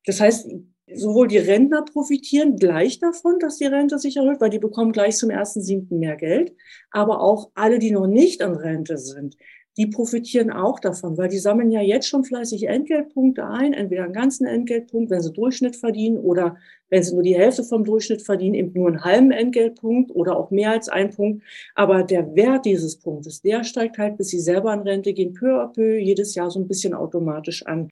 Das 0.05 0.19
heißt, 0.21 0.49
sowohl 0.93 1.27
die 1.27 1.37
Rentner 1.37 1.83
profitieren 1.83 2.55
gleich 2.55 2.99
davon, 2.99 3.39
dass 3.39 3.57
die 3.57 3.65
Rente 3.65 3.99
sich 3.99 4.17
erhöht, 4.17 4.39
weil 4.39 4.49
die 4.49 4.59
bekommen 4.59 4.91
gleich 4.91 5.17
zum 5.17 5.29
1.7. 5.29 5.93
mehr 5.97 6.15
Geld, 6.15 6.53
aber 6.91 7.21
auch 7.21 7.51
alle, 7.55 7.79
die 7.79 7.91
noch 7.91 8.07
nicht 8.07 8.41
in 8.41 8.53
Rente 8.53 8.97
sind, 8.97 9.35
die 9.77 9.87
profitieren 9.87 10.51
auch 10.51 10.79
davon, 10.79 11.17
weil 11.17 11.29
die 11.29 11.37
sammeln 11.37 11.71
ja 11.71 11.81
jetzt 11.81 12.07
schon 12.07 12.23
fleißig 12.23 12.67
Entgeltpunkte 12.67 13.45
ein, 13.45 13.73
entweder 13.73 14.05
einen 14.05 14.13
ganzen 14.13 14.45
Entgeltpunkt, 14.47 15.11
wenn 15.11 15.21
sie 15.21 15.31
Durchschnitt 15.31 15.75
verdienen 15.75 16.17
oder 16.17 16.57
wenn 16.89 17.03
sie 17.03 17.13
nur 17.13 17.23
die 17.23 17.35
Hälfte 17.35 17.63
vom 17.63 17.83
Durchschnitt 17.83 18.21
verdienen, 18.21 18.55
eben 18.55 18.73
nur 18.73 18.87
einen 18.87 19.03
halben 19.03 19.31
Entgeltpunkt 19.31 20.11
oder 20.11 20.37
auch 20.37 20.51
mehr 20.51 20.71
als 20.71 20.89
einen 20.89 21.11
Punkt. 21.11 21.43
Aber 21.75 22.03
der 22.03 22.35
Wert 22.35 22.65
dieses 22.65 22.97
Punktes, 22.97 23.41
der 23.41 23.63
steigt 23.63 23.97
halt, 23.97 24.17
bis 24.17 24.29
sie 24.29 24.39
selber 24.39 24.73
in 24.73 24.81
Rente 24.81 25.13
gehen, 25.13 25.33
peu 25.33 25.61
à 25.61 25.67
peu 25.71 25.97
jedes 25.97 26.33
Jahr 26.35 26.49
so 26.49 26.59
ein 26.59 26.67
bisschen 26.67 26.93
automatisch 26.93 27.65
an. 27.65 27.89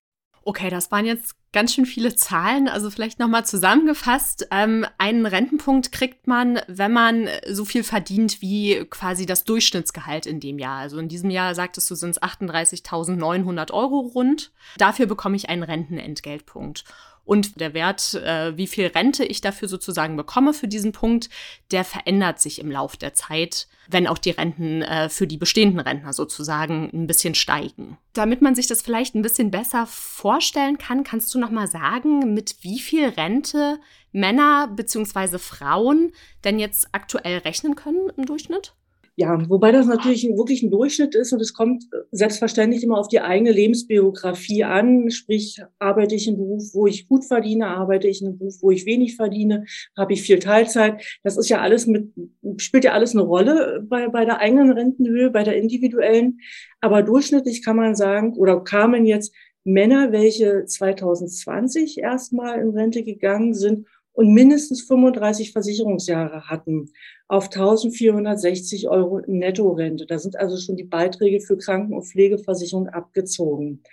Okay, 0.47 0.69
das 0.69 0.91
waren 0.91 1.07
jetzt 1.07 1.35
ganz 1.53 1.73
schön 1.73 1.87
viele 1.87 2.15
Zahlen. 2.15 2.67
Also 2.69 2.91
vielleicht 2.91 3.17
nochmal 3.17 3.47
zusammengefasst. 3.47 4.47
Ähm, 4.51 4.85
einen 4.99 5.25
Rentenpunkt 5.25 5.91
kriegt 5.91 6.27
man, 6.27 6.59
wenn 6.67 6.93
man 6.93 7.27
so 7.49 7.65
viel 7.65 7.83
verdient 7.83 8.43
wie 8.43 8.85
quasi 8.87 9.25
das 9.25 9.43
Durchschnittsgehalt 9.43 10.27
in 10.27 10.39
dem 10.39 10.59
Jahr. 10.59 10.77
Also 10.77 10.99
in 10.99 11.07
diesem 11.07 11.31
Jahr, 11.31 11.55
sagtest 11.55 11.89
du, 11.89 11.95
sind 11.95 12.11
es 12.11 12.21
38.900 12.21 13.71
Euro 13.71 14.01
rund. 14.01 14.51
Dafür 14.77 15.07
bekomme 15.07 15.35
ich 15.35 15.49
einen 15.49 15.63
Rentenentgeltpunkt. 15.63 16.83
Und 17.23 17.59
der 17.59 17.73
Wert, 17.73 18.13
äh, 18.13 18.55
wie 18.55 18.67
viel 18.67 18.85
Rente 18.85 19.25
ich 19.25 19.41
dafür 19.41 19.67
sozusagen 19.67 20.15
bekomme 20.15 20.53
für 20.53 20.67
diesen 20.67 20.91
Punkt, 20.91 21.29
der 21.71 21.83
verändert 21.83 22.39
sich 22.39 22.59
im 22.59 22.69
Lauf 22.69 22.97
der 22.97 23.15
Zeit, 23.15 23.67
wenn 23.89 24.07
auch 24.07 24.17
die 24.17 24.31
Renten 24.31 24.81
äh, 24.81 25.09
für 25.09 25.27
die 25.27 25.37
bestehenden 25.37 25.79
Rentner 25.79 26.13
sozusagen 26.13 26.89
ein 26.93 27.07
bisschen 27.07 27.35
steigen. 27.35 27.97
Damit 28.13 28.41
man 28.41 28.55
sich 28.55 28.67
das 28.67 28.81
vielleicht 28.81 29.15
ein 29.15 29.21
bisschen 29.21 29.51
besser 29.51 29.85
vorstellen 29.87 30.77
kann, 30.77 31.03
kannst 31.03 31.33
du 31.33 31.39
noch 31.39 31.51
mal 31.51 31.67
sagen, 31.67 32.33
mit 32.33 32.57
wie 32.61 32.79
viel 32.79 33.09
Rente 33.09 33.79
Männer 34.11 34.67
bzw. 34.67 35.37
Frauen 35.37 36.11
denn 36.43 36.59
jetzt 36.59 36.89
aktuell 36.93 37.39
rechnen 37.39 37.75
können 37.75 38.09
im 38.15 38.25
Durchschnitt? 38.25 38.73
Ja, 39.17 39.41
wobei 39.49 39.71
das 39.71 39.85
natürlich 39.85 40.27
wirklich 40.27 40.61
ein 40.61 40.71
Durchschnitt 40.71 41.15
ist 41.15 41.31
und 41.31 41.39
es 41.39 41.53
kommt 41.53 41.85
selbstverständlich 42.11 42.83
immer 42.83 42.97
auf 42.97 43.07
die 43.07 43.21
eigene 43.21 43.51
Lebensbiografie 43.51 44.65
an. 44.65 45.09
Sprich, 45.09 45.61
arbeite 45.79 46.15
ich 46.15 46.27
in 46.27 46.35
Beruf, 46.35 46.73
wo 46.73 46.85
ich 46.85 47.07
gut 47.07 47.23
verdiene, 47.23 47.67
arbeite 47.67 48.09
ich 48.09 48.21
in 48.21 48.27
einem 48.27 48.37
Beruf, 48.37 48.55
wo 48.61 48.71
ich 48.71 48.85
wenig 48.85 49.15
verdiene, 49.15 49.65
habe 49.97 50.11
ich 50.11 50.21
viel 50.21 50.39
Teilzeit. 50.39 51.01
Das 51.23 51.37
ist 51.37 51.47
ja 51.47 51.61
alles 51.61 51.87
mit, 51.87 52.11
spielt 52.57 52.83
ja 52.83 52.91
alles 52.91 53.13
eine 53.13 53.21
Rolle 53.21 53.85
bei, 53.87 54.09
bei 54.09 54.25
der 54.25 54.39
eigenen 54.39 54.71
Rentenhöhe, 54.71 55.29
bei 55.29 55.43
der 55.43 55.55
individuellen. 55.55 56.41
Aber 56.81 57.01
durchschnittlich 57.01 57.63
kann 57.63 57.77
man 57.77 57.95
sagen, 57.95 58.33
oder 58.33 58.61
kamen 58.65 59.05
jetzt 59.05 59.33
Männer, 59.63 60.11
welche 60.11 60.65
2020 60.65 61.99
erstmal 61.99 62.59
in 62.59 62.69
Rente 62.69 63.01
gegangen 63.01 63.53
sind 63.53 63.87
und 64.15 64.33
mindestens 64.33 64.81
35 64.83 65.51
Versicherungsjahre 65.51 66.49
hatten, 66.49 66.91
auf 67.27 67.45
1460 67.45 68.87
Euro 68.87 69.21
Nettorente. 69.27 70.05
Da 70.05 70.19
sind 70.19 70.37
also 70.37 70.57
schon 70.57 70.77
die 70.77 70.85
Beiträge 70.85 71.41
für 71.41 71.57
Kranken- 71.57 71.93
und 71.93 72.03
Pflegeversicherung 72.03 72.87
abgezogen. 72.87 73.83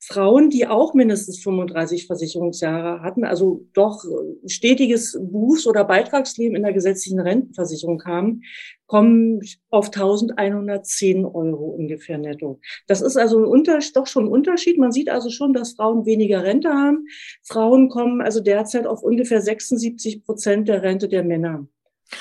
Frauen, 0.00 0.48
die 0.48 0.66
auch 0.66 0.94
mindestens 0.94 1.42
35 1.42 2.06
Versicherungsjahre 2.06 3.02
hatten, 3.02 3.24
also 3.24 3.66
doch 3.72 4.04
stetiges 4.46 5.18
Berufs- 5.20 5.66
oder 5.66 5.84
Beitragsleben 5.84 6.56
in 6.56 6.62
der 6.62 6.72
gesetzlichen 6.72 7.18
Rentenversicherung 7.18 8.04
haben, 8.04 8.42
kommen 8.86 9.40
auf 9.70 9.86
1110 9.86 11.24
Euro 11.24 11.66
ungefähr 11.66 12.16
netto. 12.16 12.60
Das 12.86 13.00
ist 13.00 13.16
also 13.16 13.38
ein 13.38 13.44
Unter 13.44 13.80
doch 13.92 14.06
schon 14.06 14.26
ein 14.26 14.32
Unterschied. 14.32 14.78
Man 14.78 14.92
sieht 14.92 15.10
also 15.10 15.30
schon, 15.30 15.52
dass 15.52 15.74
Frauen 15.74 16.06
weniger 16.06 16.44
Rente 16.44 16.70
haben. 16.70 17.06
Frauen 17.42 17.88
kommen 17.88 18.20
also 18.20 18.40
derzeit 18.40 18.86
auf 18.86 19.02
ungefähr 19.02 19.42
76 19.42 20.24
Prozent 20.24 20.68
der 20.68 20.82
Rente 20.82 21.08
der 21.08 21.24
Männer. 21.24 21.66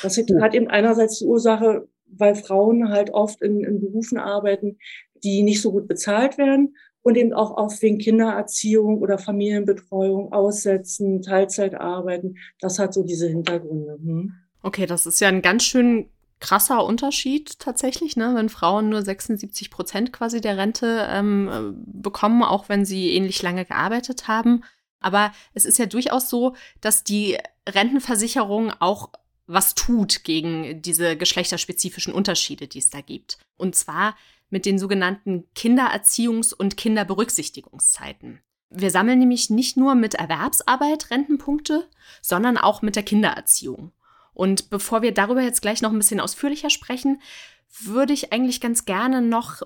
Das 0.02 0.18
hat 0.18 0.56
eben 0.56 0.68
einerseits 0.68 1.20
die 1.20 1.26
Ursache, 1.26 1.88
weil 2.08 2.36
Frauen 2.36 2.90
halt 2.90 3.12
oft 3.12 3.42
in, 3.42 3.64
in 3.64 3.80
Berufen 3.80 4.18
arbeiten, 4.18 4.78
die 5.24 5.44
nicht 5.44 5.62
so 5.62 5.72
gut 5.72 5.88
bezahlt 5.88 6.38
werden 6.38 6.76
und 7.08 7.16
eben 7.16 7.32
auch 7.32 7.52
oft 7.52 7.82
wegen 7.82 8.00
Kindererziehung 8.00 9.00
oder 9.00 9.18
Familienbetreuung 9.18 10.34
aussetzen, 10.34 11.22
Teilzeit 11.22 11.74
arbeiten. 11.74 12.36
Das 12.60 12.80
hat 12.80 12.94
so 12.94 13.04
diese 13.04 13.30
Hintergründe. 13.30 13.98
Hm. 14.04 14.34
Okay, 14.62 14.86
das 14.86 15.06
ist 15.06 15.22
ja 15.22 15.30
ein 15.30 15.42
ganz 15.42 15.64
schön 15.64 16.10
krasser 16.42 16.84
Unterschied 16.84 17.60
tatsächlich, 17.60 18.18
ne? 18.18 18.34
wenn 18.36 18.50
Frauen 18.50 18.90
nur 18.90 19.02
76 19.02 19.72
Prozent 19.72 20.12
quasi 20.12 20.42
der 20.42 20.58
Rente 20.58 21.08
ähm, 21.10 21.82
bekommen, 21.86 22.44
auch 22.44 22.68
wenn 22.68 22.84
sie 22.84 23.14
ähnlich 23.14 23.42
lange 23.42 23.64
gearbeitet 23.64 24.28
haben. 24.28 24.66
Aber 25.00 25.32
es 25.54 25.64
ist 25.64 25.80
ja 25.80 25.86
durchaus 25.86 26.30
so, 26.30 26.56
dass 26.82 27.06
die 27.06 27.38
Rentenversicherung 27.70 28.74
auch 28.80 29.12
was 29.46 29.76
tut 29.76 30.26
gegen 30.26 30.82
diese 30.82 31.16
geschlechterspezifischen 31.16 32.14
Unterschiede, 32.14 32.68
die 32.68 32.80
es 32.80 32.90
da 32.90 33.00
gibt. 33.00 33.38
Und 33.56 33.76
zwar 33.76 34.18
mit 34.50 34.66
den 34.66 34.80
sogenannten 34.80 35.46
Kindererziehungs- 35.56 36.54
und 36.54 36.78
Kinderberücksichtigungszeiten. 36.78 38.42
Wir 38.70 38.92
sammeln 38.92 39.20
nämlich 39.20 39.50
nicht 39.50 39.78
nur 39.78 39.96
mit 39.96 40.16
Erwerbsarbeit 40.16 41.10
Rentenpunkte, 41.10 41.88
sondern 42.22 42.58
auch 42.58 42.82
mit 42.82 42.96
der 42.96 43.04
Kindererziehung. 43.04 43.92
Und 44.34 44.70
bevor 44.70 45.02
wir 45.02 45.14
darüber 45.14 45.42
jetzt 45.42 45.62
gleich 45.62 45.82
noch 45.82 45.92
ein 45.92 45.98
bisschen 45.98 46.20
ausführlicher 46.20 46.70
sprechen, 46.70 47.22
würde 47.80 48.14
ich 48.14 48.34
eigentlich 48.34 48.62
ganz 48.62 48.86
gerne 48.86 49.22
noch 49.22 49.64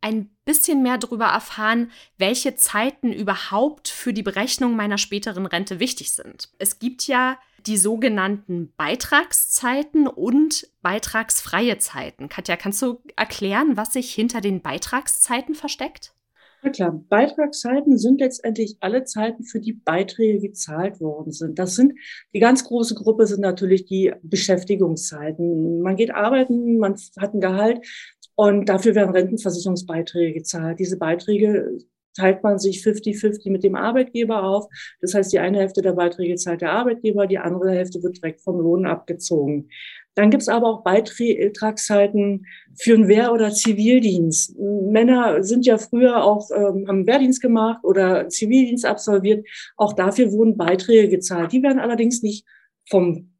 ein 0.00 0.30
bisschen 0.44 0.82
mehr 0.82 0.98
darüber 0.98 1.26
erfahren, 1.26 1.90
welche 2.18 2.54
Zeiten 2.56 3.12
überhaupt 3.12 3.88
für 3.88 4.12
die 4.12 4.22
Berechnung 4.22 4.76
meiner 4.76 4.98
späteren 4.98 5.46
Rente 5.46 5.80
wichtig 5.80 6.12
sind. 6.12 6.50
Es 6.58 6.78
gibt 6.78 7.06
ja 7.06 7.38
die 7.66 7.76
sogenannten 7.76 8.72
Beitragszeiten 8.76 10.06
und 10.06 10.68
beitragsfreie 10.82 11.78
Zeiten. 11.78 12.28
Katja, 12.28 12.56
kannst 12.56 12.82
du 12.82 13.00
erklären, 13.16 13.76
was 13.76 13.92
sich 13.92 14.12
hinter 14.14 14.40
den 14.40 14.60
Beitragszeiten 14.60 15.54
versteckt? 15.54 16.14
Na 16.62 16.70
klar, 16.70 16.92
Beitragszeiten 17.10 17.98
sind 17.98 18.20
letztendlich 18.20 18.78
alle 18.80 19.04
Zeiten, 19.04 19.44
für 19.44 19.60
die 19.60 19.74
Beiträge 19.74 20.40
gezahlt 20.40 20.98
worden 20.98 21.30
sind. 21.30 21.58
Das 21.58 21.74
sind, 21.74 21.92
die 22.32 22.40
ganz 22.40 22.64
große 22.64 22.94
Gruppe 22.94 23.26
sind 23.26 23.40
natürlich 23.40 23.84
die 23.84 24.14
Beschäftigungszeiten. 24.22 25.82
Man 25.82 25.96
geht 25.96 26.14
arbeiten, 26.14 26.78
man 26.78 26.96
hat 27.18 27.34
ein 27.34 27.40
Gehalt 27.40 27.86
und 28.34 28.68
dafür 28.70 28.94
werden 28.94 29.10
Rentenversicherungsbeiträge 29.10 30.32
gezahlt. 30.32 30.78
Diese 30.78 30.96
Beiträge 30.96 31.78
teilt 32.14 32.42
man 32.42 32.58
sich 32.58 32.78
50-50 32.78 33.50
mit 33.50 33.64
dem 33.64 33.74
Arbeitgeber 33.74 34.42
auf. 34.42 34.66
Das 35.00 35.14
heißt, 35.14 35.32
die 35.32 35.38
eine 35.38 35.58
Hälfte 35.58 35.82
der 35.82 35.92
Beiträge 35.92 36.36
zahlt 36.36 36.60
der 36.60 36.72
Arbeitgeber, 36.72 37.26
die 37.26 37.38
andere 37.38 37.72
Hälfte 37.72 38.02
wird 38.02 38.16
direkt 38.16 38.40
vom 38.40 38.60
Lohn 38.60 38.86
abgezogen. 38.86 39.68
Dann 40.14 40.30
gibt's 40.30 40.48
aber 40.48 40.68
auch 40.68 40.84
Beitragszeiten 40.84 42.46
für 42.76 42.94
einen 42.94 43.08
Wehr- 43.08 43.32
oder 43.32 43.50
Zivildienst. 43.50 44.56
Männer 44.58 45.42
sind 45.42 45.66
ja 45.66 45.76
früher 45.76 46.24
auch, 46.24 46.50
ähm, 46.54 46.86
haben 46.86 47.06
Wehrdienst 47.06 47.42
gemacht 47.42 47.82
oder 47.82 48.28
Zivildienst 48.28 48.86
absolviert. 48.86 49.46
Auch 49.76 49.92
dafür 49.92 50.30
wurden 50.30 50.56
Beiträge 50.56 51.08
gezahlt. 51.08 51.52
Die 51.52 51.62
werden 51.62 51.80
allerdings 51.80 52.22
nicht 52.22 52.46
vom, 52.88 53.32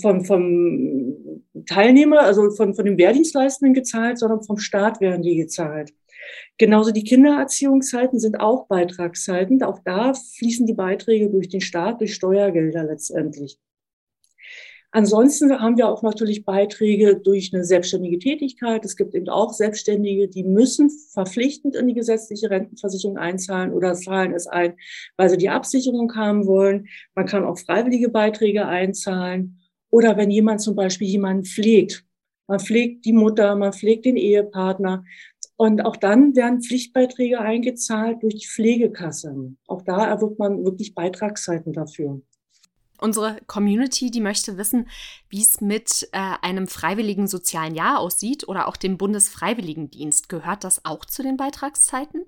vom, 0.00 0.24
vom 0.24 1.44
Teilnehmer, 1.66 2.20
also 2.20 2.50
von, 2.50 2.74
von 2.74 2.84
den 2.84 2.98
Wehrdienstleistenden 2.98 3.74
gezahlt, 3.74 4.18
sondern 4.18 4.42
vom 4.42 4.58
Staat 4.58 5.00
werden 5.00 5.22
die 5.22 5.36
gezahlt. 5.36 5.92
Genauso 6.58 6.90
die 6.90 7.04
Kindererziehungszeiten 7.04 8.18
sind 8.18 8.40
auch 8.40 8.66
Beitragszeiten. 8.66 9.62
Auch 9.62 9.80
da 9.84 10.14
fließen 10.14 10.66
die 10.66 10.74
Beiträge 10.74 11.30
durch 11.30 11.48
den 11.48 11.60
Staat, 11.60 12.00
durch 12.00 12.14
Steuergelder 12.14 12.84
letztendlich. 12.84 13.58
Ansonsten 14.92 15.56
haben 15.60 15.76
wir 15.76 15.88
auch 15.88 16.02
natürlich 16.02 16.44
Beiträge 16.44 17.14
durch 17.16 17.54
eine 17.54 17.64
selbstständige 17.64 18.18
Tätigkeit. 18.18 18.84
Es 18.84 18.96
gibt 18.96 19.14
eben 19.14 19.28
auch 19.28 19.52
Selbstständige, 19.52 20.26
die 20.26 20.42
müssen 20.42 20.90
verpflichtend 20.90 21.76
in 21.76 21.86
die 21.86 21.94
gesetzliche 21.94 22.50
Rentenversicherung 22.50 23.16
einzahlen 23.16 23.72
oder 23.72 23.94
zahlen 23.94 24.34
es 24.34 24.48
ein, 24.48 24.74
weil 25.16 25.30
sie 25.30 25.36
die 25.36 25.48
Absicherung 25.48 26.12
haben 26.16 26.46
wollen. 26.46 26.88
Man 27.14 27.26
kann 27.26 27.44
auch 27.44 27.58
freiwillige 27.58 28.08
Beiträge 28.08 28.66
einzahlen. 28.66 29.60
Oder 29.90 30.16
wenn 30.16 30.30
jemand 30.30 30.60
zum 30.60 30.74
Beispiel 30.74 31.08
jemanden 31.08 31.44
pflegt. 31.44 32.04
Man 32.48 32.58
pflegt 32.58 33.04
die 33.04 33.12
Mutter, 33.12 33.54
man 33.54 33.72
pflegt 33.72 34.06
den 34.06 34.16
Ehepartner. 34.16 35.04
Und 35.60 35.84
auch 35.84 35.96
dann 35.96 36.34
werden 36.34 36.62
Pflichtbeiträge 36.62 37.38
eingezahlt 37.38 38.22
durch 38.22 38.34
die 38.34 38.46
Pflegekasse. 38.46 39.52
Auch 39.66 39.82
da 39.82 40.06
erwirbt 40.06 40.38
man 40.38 40.64
wirklich 40.64 40.94
Beitragszeiten 40.94 41.74
dafür. 41.74 42.22
Unsere 42.98 43.36
Community, 43.46 44.10
die 44.10 44.22
möchte 44.22 44.56
wissen, 44.56 44.88
wie 45.28 45.42
es 45.42 45.60
mit 45.60 46.08
äh, 46.12 46.36
einem 46.40 46.66
freiwilligen 46.66 47.26
sozialen 47.26 47.74
Jahr 47.74 47.98
aussieht 47.98 48.48
oder 48.48 48.68
auch 48.68 48.76
dem 48.78 48.96
Bundesfreiwilligendienst. 48.96 50.30
Gehört 50.30 50.64
das 50.64 50.86
auch 50.86 51.04
zu 51.04 51.22
den 51.22 51.36
Beitragszeiten? 51.36 52.24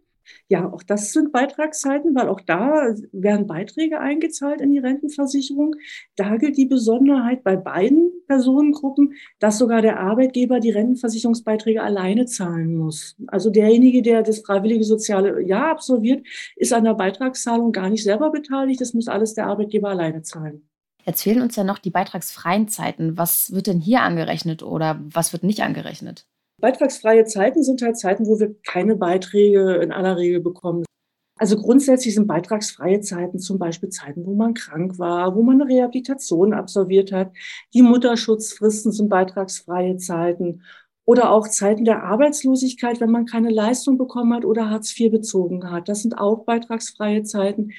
Ja, 0.48 0.70
auch 0.70 0.82
das 0.82 1.12
sind 1.12 1.32
Beitragszeiten, 1.32 2.14
weil 2.14 2.28
auch 2.28 2.40
da 2.40 2.94
werden 3.12 3.46
Beiträge 3.46 4.00
eingezahlt 4.00 4.60
in 4.60 4.70
die 4.70 4.78
Rentenversicherung. 4.78 5.74
Da 6.16 6.36
gilt 6.36 6.56
die 6.56 6.66
Besonderheit 6.66 7.42
bei 7.44 7.56
beiden 7.56 8.10
Personengruppen, 8.26 9.14
dass 9.38 9.58
sogar 9.58 9.82
der 9.82 10.00
Arbeitgeber 10.00 10.60
die 10.60 10.70
Rentenversicherungsbeiträge 10.70 11.82
alleine 11.82 12.26
zahlen 12.26 12.74
muss. 12.74 13.16
Also 13.26 13.50
derjenige, 13.50 14.02
der 14.02 14.22
das 14.22 14.40
freiwillige 14.40 14.84
soziale 14.84 15.42
Jahr 15.42 15.70
absolviert, 15.70 16.26
ist 16.56 16.72
an 16.72 16.84
der 16.84 16.94
Beitragszahlung 16.94 17.72
gar 17.72 17.90
nicht 17.90 18.02
selber 18.02 18.30
beteiligt. 18.30 18.80
Das 18.80 18.94
muss 18.94 19.08
alles 19.08 19.34
der 19.34 19.46
Arbeitgeber 19.46 19.90
alleine 19.90 20.22
zahlen. 20.22 20.68
Jetzt 21.04 21.22
fehlen 21.22 21.42
uns 21.42 21.56
ja 21.56 21.64
noch 21.64 21.78
die 21.78 21.90
beitragsfreien 21.90 22.68
Zeiten. 22.68 23.18
Was 23.18 23.52
wird 23.52 23.66
denn 23.66 23.80
hier 23.80 24.02
angerechnet 24.02 24.62
oder 24.62 25.00
was 25.02 25.32
wird 25.32 25.42
nicht 25.42 25.62
angerechnet? 25.62 26.26
Beitragsfreie 26.62 27.24
Zeiten 27.24 27.64
sind 27.64 27.82
halt 27.82 27.98
Zeiten, 27.98 28.24
wo 28.24 28.38
wir 28.38 28.54
keine 28.64 28.94
Beiträge 28.94 29.74
in 29.82 29.90
aller 29.90 30.16
Regel 30.16 30.40
bekommen. 30.40 30.84
Also 31.36 31.56
grundsätzlich 31.56 32.14
sind 32.14 32.28
beitragsfreie 32.28 33.00
Zeiten 33.00 33.40
zum 33.40 33.58
Beispiel 33.58 33.88
Zeiten, 33.88 34.24
wo 34.24 34.34
man 34.34 34.54
krank 34.54 34.96
war, 34.96 35.34
wo 35.34 35.42
man 35.42 35.60
eine 35.60 35.68
Rehabilitation 35.68 36.52
absolviert 36.52 37.10
hat. 37.10 37.32
Die 37.74 37.82
Mutterschutzfristen 37.82 38.92
sind 38.92 39.08
beitragsfreie 39.08 39.96
Zeiten 39.96 40.62
oder 41.04 41.32
auch 41.32 41.48
Zeiten 41.48 41.84
der 41.84 42.04
Arbeitslosigkeit, 42.04 43.00
wenn 43.00 43.10
man 43.10 43.26
keine 43.26 43.50
Leistung 43.50 43.98
bekommen 43.98 44.32
hat 44.32 44.44
oder 44.44 44.70
Hartz 44.70 44.96
IV 44.96 45.10
bezogen 45.10 45.68
hat. 45.68 45.88
Das 45.88 46.02
sind 46.02 46.16
auch 46.16 46.44
beitragsfreie 46.44 47.24
Zeiten. 47.24 47.72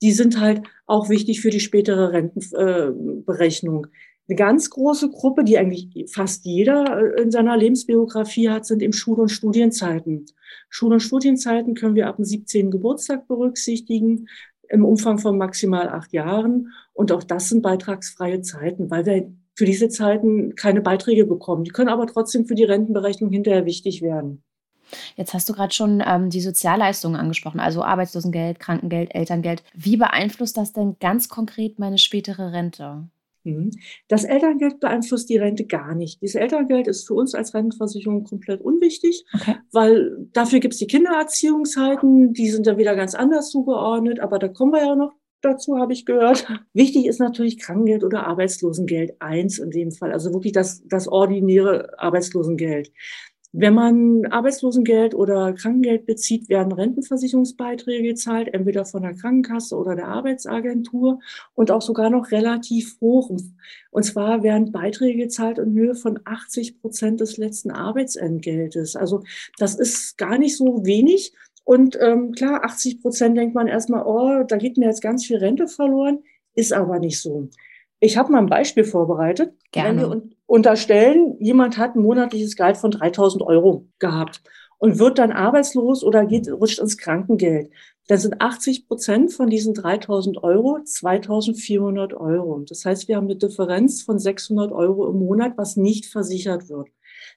Die 0.00 0.12
sind 0.12 0.40
halt 0.40 0.62
auch 0.86 1.10
wichtig 1.10 1.42
für 1.42 1.50
die 1.50 1.60
spätere 1.60 2.12
Rentenberechnung. 2.12 3.88
Äh, 3.88 3.90
eine 4.32 4.36
ganz 4.36 4.70
große 4.70 5.10
Gruppe, 5.10 5.44
die 5.44 5.58
eigentlich 5.58 6.10
fast 6.10 6.46
jeder 6.46 6.98
äh, 6.98 7.22
in 7.22 7.30
seiner 7.30 7.56
Lebensbiografie 7.56 8.48
hat, 8.48 8.64
sind 8.64 8.82
eben 8.82 8.94
Schul- 8.94 9.20
und 9.20 9.28
Studienzeiten. 9.28 10.24
Schul- 10.70 10.94
und 10.94 11.00
Studienzeiten 11.00 11.74
können 11.74 11.94
wir 11.94 12.08
ab 12.08 12.16
dem 12.16 12.24
17. 12.24 12.70
Geburtstag 12.70 13.28
berücksichtigen, 13.28 14.28
im 14.70 14.86
Umfang 14.86 15.18
von 15.18 15.36
maximal 15.36 15.90
acht 15.90 16.14
Jahren. 16.14 16.72
Und 16.94 17.12
auch 17.12 17.22
das 17.22 17.50
sind 17.50 17.60
beitragsfreie 17.60 18.40
Zeiten, 18.40 18.90
weil 18.90 19.04
wir 19.04 19.30
für 19.54 19.66
diese 19.66 19.90
Zeiten 19.90 20.54
keine 20.54 20.80
Beiträge 20.80 21.26
bekommen. 21.26 21.64
Die 21.64 21.70
können 21.70 21.90
aber 21.90 22.06
trotzdem 22.06 22.46
für 22.46 22.54
die 22.54 22.64
Rentenberechnung 22.64 23.30
hinterher 23.30 23.66
wichtig 23.66 24.00
werden. 24.00 24.42
Jetzt 25.16 25.34
hast 25.34 25.46
du 25.48 25.52
gerade 25.52 25.74
schon 25.74 26.02
ähm, 26.06 26.30
die 26.30 26.40
Sozialleistungen 26.40 27.20
angesprochen, 27.20 27.60
also 27.60 27.82
Arbeitslosengeld, 27.82 28.60
Krankengeld, 28.60 29.14
Elterngeld. 29.14 29.62
Wie 29.74 29.98
beeinflusst 29.98 30.56
das 30.56 30.72
denn 30.72 30.96
ganz 31.00 31.28
konkret 31.28 31.78
meine 31.78 31.98
spätere 31.98 32.52
Rente? 32.52 33.08
Mhm. 33.44 33.70
Das 34.08 34.24
Elterngeld 34.24 34.80
beeinflusst 34.80 35.28
die 35.28 35.36
Rente 35.36 35.66
gar 35.66 35.94
nicht. 35.94 36.22
Dieses 36.22 36.36
Elterngeld 36.36 36.86
ist 36.86 37.06
für 37.06 37.14
uns 37.14 37.34
als 37.34 37.54
Rentenversicherung 37.54 38.24
komplett 38.24 38.60
unwichtig, 38.60 39.24
okay. 39.34 39.56
weil 39.72 40.28
dafür 40.32 40.60
gibt 40.60 40.74
es 40.74 40.80
die 40.80 40.86
Kindererziehungszeiten, 40.86 42.32
die 42.32 42.50
sind 42.50 42.66
dann 42.66 42.78
wieder 42.78 42.94
ganz 42.94 43.14
anders 43.14 43.50
zugeordnet, 43.50 44.20
aber 44.20 44.38
da 44.38 44.48
kommen 44.48 44.72
wir 44.72 44.84
ja 44.84 44.94
noch 44.94 45.12
dazu, 45.42 45.78
habe 45.78 45.92
ich 45.92 46.06
gehört. 46.06 46.46
Wichtig 46.72 47.06
ist 47.06 47.18
natürlich 47.18 47.58
Krankengeld 47.58 48.04
oder 48.04 48.26
Arbeitslosengeld 48.26 49.20
eins 49.20 49.58
in 49.58 49.70
dem 49.70 49.90
Fall, 49.90 50.12
also 50.12 50.32
wirklich 50.32 50.52
das, 50.52 50.82
das 50.86 51.08
ordinäre 51.08 51.98
Arbeitslosengeld. 51.98 52.92
Wenn 53.54 53.74
man 53.74 54.24
Arbeitslosengeld 54.26 55.14
oder 55.14 55.52
Krankengeld 55.52 56.06
bezieht, 56.06 56.48
werden 56.48 56.72
Rentenversicherungsbeiträge 56.72 58.08
gezahlt, 58.08 58.48
entweder 58.54 58.86
von 58.86 59.02
der 59.02 59.12
Krankenkasse 59.12 59.76
oder 59.76 59.94
der 59.94 60.08
Arbeitsagentur 60.08 61.20
und 61.54 61.70
auch 61.70 61.82
sogar 61.82 62.08
noch 62.08 62.30
relativ 62.30 62.98
hoch. 63.02 63.30
Und 63.90 64.02
zwar 64.04 64.42
werden 64.42 64.72
Beiträge 64.72 65.24
gezahlt 65.24 65.58
in 65.58 65.74
Höhe 65.74 65.94
von 65.94 66.18
80 66.24 66.80
Prozent 66.80 67.20
des 67.20 67.36
letzten 67.36 67.70
Arbeitsentgeltes. 67.70 68.96
Also 68.96 69.22
das 69.58 69.74
ist 69.74 70.16
gar 70.16 70.38
nicht 70.38 70.56
so 70.56 70.86
wenig. 70.86 71.34
Und 71.64 71.98
ähm, 72.00 72.32
klar, 72.32 72.64
80 72.64 73.02
Prozent 73.02 73.36
denkt 73.36 73.54
man 73.54 73.68
erstmal, 73.68 74.04
oh, 74.06 74.44
da 74.44 74.56
geht 74.56 74.78
mir 74.78 74.86
jetzt 74.86 75.02
ganz 75.02 75.26
viel 75.26 75.36
Rente 75.36 75.68
verloren, 75.68 76.20
ist 76.54 76.72
aber 76.72 76.98
nicht 76.98 77.20
so. 77.20 77.50
Ich 78.00 78.16
habe 78.16 78.32
mal 78.32 78.38
ein 78.38 78.46
Beispiel 78.46 78.84
vorbereitet. 78.84 79.52
Gerne. 79.70 80.02
Wenn 80.02 80.10
wir 80.10 80.30
unterstellen, 80.52 81.38
jemand 81.40 81.78
hat 81.78 81.96
ein 81.96 82.02
monatliches 82.02 82.56
Gehalt 82.56 82.76
von 82.76 82.90
3000 82.90 83.42
Euro 83.42 83.88
gehabt 83.98 84.42
und 84.76 84.98
wird 84.98 85.16
dann 85.18 85.32
arbeitslos 85.32 86.04
oder 86.04 86.26
geht, 86.26 86.46
rutscht 86.46 86.78
ins 86.78 86.98
Krankengeld, 86.98 87.70
dann 88.06 88.18
sind 88.18 88.38
80 88.38 88.86
Prozent 88.86 89.32
von 89.32 89.48
diesen 89.48 89.72
3000 89.72 90.44
Euro 90.44 90.80
2400 90.84 92.12
Euro. 92.12 92.62
Das 92.68 92.84
heißt, 92.84 93.08
wir 93.08 93.16
haben 93.16 93.28
eine 93.28 93.36
Differenz 93.36 94.02
von 94.02 94.18
600 94.18 94.72
Euro 94.72 95.08
im 95.08 95.20
Monat, 95.20 95.54
was 95.56 95.78
nicht 95.78 96.04
versichert 96.04 96.68
wird. 96.68 96.88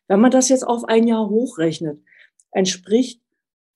Wenn 0.09 0.19
man 0.19 0.31
das 0.31 0.49
jetzt 0.49 0.67
auf 0.67 0.83
ein 0.83 1.07
Jahr 1.07 1.29
hochrechnet, 1.29 2.01
entspricht 2.51 3.21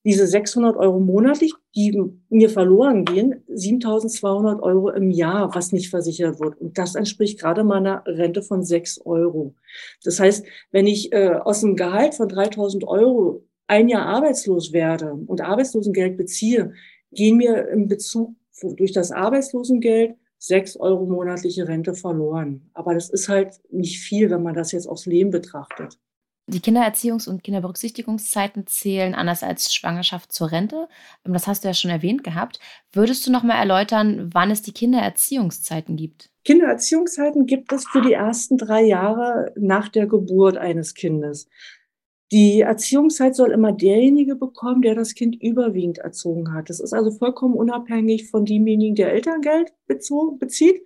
diese 0.04 0.26
600 0.26 0.76
Euro 0.76 0.98
monatlich, 0.98 1.52
die 1.74 2.00
mir 2.30 2.48
verloren 2.48 3.04
gehen, 3.04 3.42
7200 3.48 4.62
Euro 4.62 4.90
im 4.90 5.10
Jahr, 5.10 5.54
was 5.54 5.72
nicht 5.72 5.90
versichert 5.90 6.40
wird. 6.40 6.58
Und 6.60 6.78
das 6.78 6.94
entspricht 6.94 7.38
gerade 7.38 7.64
meiner 7.64 8.02
Rente 8.06 8.42
von 8.42 8.64
6 8.64 9.02
Euro. 9.04 9.54
Das 10.02 10.18
heißt, 10.18 10.46
wenn 10.70 10.86
ich 10.86 11.12
äh, 11.12 11.34
aus 11.34 11.62
einem 11.62 11.76
Gehalt 11.76 12.14
von 12.14 12.28
3000 12.28 12.84
Euro 12.84 13.44
ein 13.66 13.88
Jahr 13.88 14.06
arbeitslos 14.06 14.72
werde 14.72 15.12
und 15.12 15.42
Arbeitslosengeld 15.42 16.16
beziehe, 16.16 16.72
gehen 17.12 17.36
mir 17.36 17.68
im 17.68 17.86
Bezug 17.86 18.34
durch 18.76 18.92
das 18.92 19.12
Arbeitslosengeld 19.12 20.16
6 20.38 20.78
Euro 20.78 21.04
monatliche 21.04 21.68
Rente 21.68 21.94
verloren. 21.94 22.70
Aber 22.72 22.94
das 22.94 23.10
ist 23.10 23.28
halt 23.28 23.60
nicht 23.70 24.00
viel, 24.00 24.30
wenn 24.30 24.42
man 24.42 24.54
das 24.54 24.72
jetzt 24.72 24.86
aufs 24.86 25.06
Leben 25.06 25.30
betrachtet. 25.30 25.98
Die 26.50 26.58
Kindererziehungs- 26.58 27.28
und 27.28 27.44
Kinderberücksichtigungszeiten 27.44 28.66
zählen 28.66 29.14
anders 29.14 29.44
als 29.44 29.72
Schwangerschaft 29.72 30.32
zur 30.32 30.50
Rente. 30.50 30.88
Ähm, 31.24 31.32
das 31.32 31.46
hast 31.46 31.62
du 31.62 31.68
ja 31.68 31.74
schon 31.74 31.92
erwähnt 31.92 32.24
gehabt. 32.24 32.58
Würdest 32.92 33.24
du 33.24 33.30
noch 33.30 33.44
mal 33.44 33.54
erläutern, 33.54 34.30
wann 34.32 34.50
es 34.50 34.60
die 34.60 34.72
Kindererziehungszeiten 34.72 35.96
gibt? 35.96 36.30
Kindererziehungszeiten 36.44 37.46
gibt 37.46 37.72
es 37.72 37.86
für 37.86 38.00
die 38.02 38.14
ersten 38.14 38.58
drei 38.58 38.82
Jahre 38.82 39.52
nach 39.56 39.88
der 39.88 40.08
Geburt 40.08 40.56
eines 40.56 40.94
Kindes. 40.94 41.48
Die 42.32 42.60
Erziehungszeit 42.62 43.36
soll 43.36 43.52
immer 43.52 43.72
derjenige 43.72 44.34
bekommen, 44.34 44.82
der 44.82 44.96
das 44.96 45.14
Kind 45.14 45.40
überwiegend 45.40 45.98
erzogen 45.98 46.52
hat. 46.52 46.68
Das 46.68 46.80
ist 46.80 46.92
also 46.92 47.12
vollkommen 47.12 47.54
unabhängig 47.54 48.28
von 48.28 48.44
demjenigen, 48.44 48.96
der 48.96 49.12
Elterngeld 49.12 49.72
bezieht. 49.86 50.82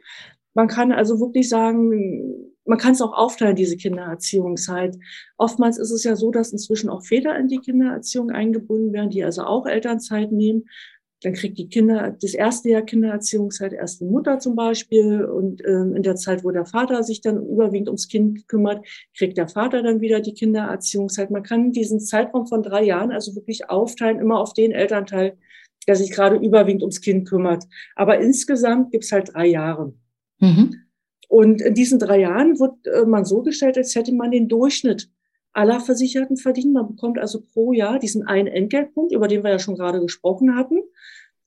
Man 0.52 0.68
kann 0.68 0.92
also 0.92 1.21
wirklich 1.21 1.49
sagen, 1.49 2.53
man 2.64 2.78
kann 2.78 2.92
es 2.92 3.02
auch 3.02 3.12
aufteilen, 3.12 3.56
diese 3.56 3.76
Kindererziehungszeit. 3.76 4.97
Oftmals 5.37 5.78
ist 5.78 5.90
es 5.90 6.04
ja 6.04 6.16
so, 6.16 6.30
dass 6.30 6.52
inzwischen 6.52 6.88
auch 6.88 7.04
Väter 7.04 7.37
in 7.38 7.49
die 7.49 7.59
Kindererziehung 7.59 8.30
eingebunden 8.30 8.92
werden, 8.92 9.11
die 9.11 9.25
also 9.25 9.42
auch 9.42 9.66
Elternzeit 9.66 10.33
nehmen. 10.33 10.64
Dann 11.23 11.33
kriegt 11.33 11.56
die 11.56 11.68
Kinder 11.68 12.16
das 12.21 12.35
erste 12.35 12.68
Jahr 12.68 12.83
Kindererziehungszeit 12.83 13.73
erst 13.73 14.00
die 14.00 14.04
Mutter 14.04 14.38
zum 14.38 14.56
Beispiel. 14.56 15.25
Und 15.25 15.64
ähm, 15.66 15.94
in 15.97 16.02
der 16.02 16.16
Zeit, 16.16 16.44
wo 16.44 16.50
der 16.50 16.66
Vater 16.66 17.02
sich 17.02 17.23
dann 17.23 17.47
überwiegend 17.47 17.88
ums 17.88 18.09
Kind 18.09 18.47
kümmert, 18.47 18.87
kriegt 19.16 19.38
der 19.38 19.49
Vater 19.49 19.83
dann 19.83 20.00
wieder 20.00 20.21
die 20.21 20.35
Kindererziehungszeit. 20.35 21.30
Man 21.30 21.42
kann 21.42 21.73
diesen 21.73 22.00
Zeitraum 22.00 22.47
von 22.47 22.62
drei 22.62 22.85
Jahren 22.85 23.11
also 23.11 23.35
wirklich 23.35 23.71
aufteilen, 23.71 24.21
immer 24.21 24.38
auf 24.38 24.52
den 24.52 24.73
Elternteil, 24.73 25.38
der 25.87 25.97
sich 25.97 26.11
gerade 26.11 26.37
überwiegend 26.37 26.83
ums 26.83 27.00
Kind 27.00 27.26
kümmert. 27.26 27.64
Aber 27.94 28.18
insgesamt 28.18 28.90
gibt's 28.90 29.12
halt 29.12 29.33
drei 29.33 29.47
Jahre. 29.47 29.94
Mhm. 30.40 30.84
Und 31.28 31.62
in 31.62 31.75
diesen 31.75 31.99
drei 31.99 32.21
Jahren 32.21 32.59
wird 32.59 32.87
äh, 32.87 33.04
man 33.07 33.25
so 33.25 33.43
gestellt, 33.43 33.76
als 33.76 33.95
hätte 33.95 34.12
man 34.12 34.31
den 34.31 34.49
Durchschnitt 34.49 35.11
aller 35.52 35.81
Versicherten 35.81 36.37
verdient. 36.37 36.73
Man 36.73 36.88
bekommt 36.88 37.19
also 37.19 37.40
pro 37.40 37.73
Jahr 37.73 37.99
diesen 37.99 38.26
einen 38.26 38.49
Entgeltpunkt, 38.49 39.12
über 39.12 39.28
den 39.28 39.43
wir 39.45 39.50
ja 39.50 39.59
schon 39.59 39.76
gerade 39.76 40.00
gesprochen 40.00 40.57
hatten. 40.57 40.78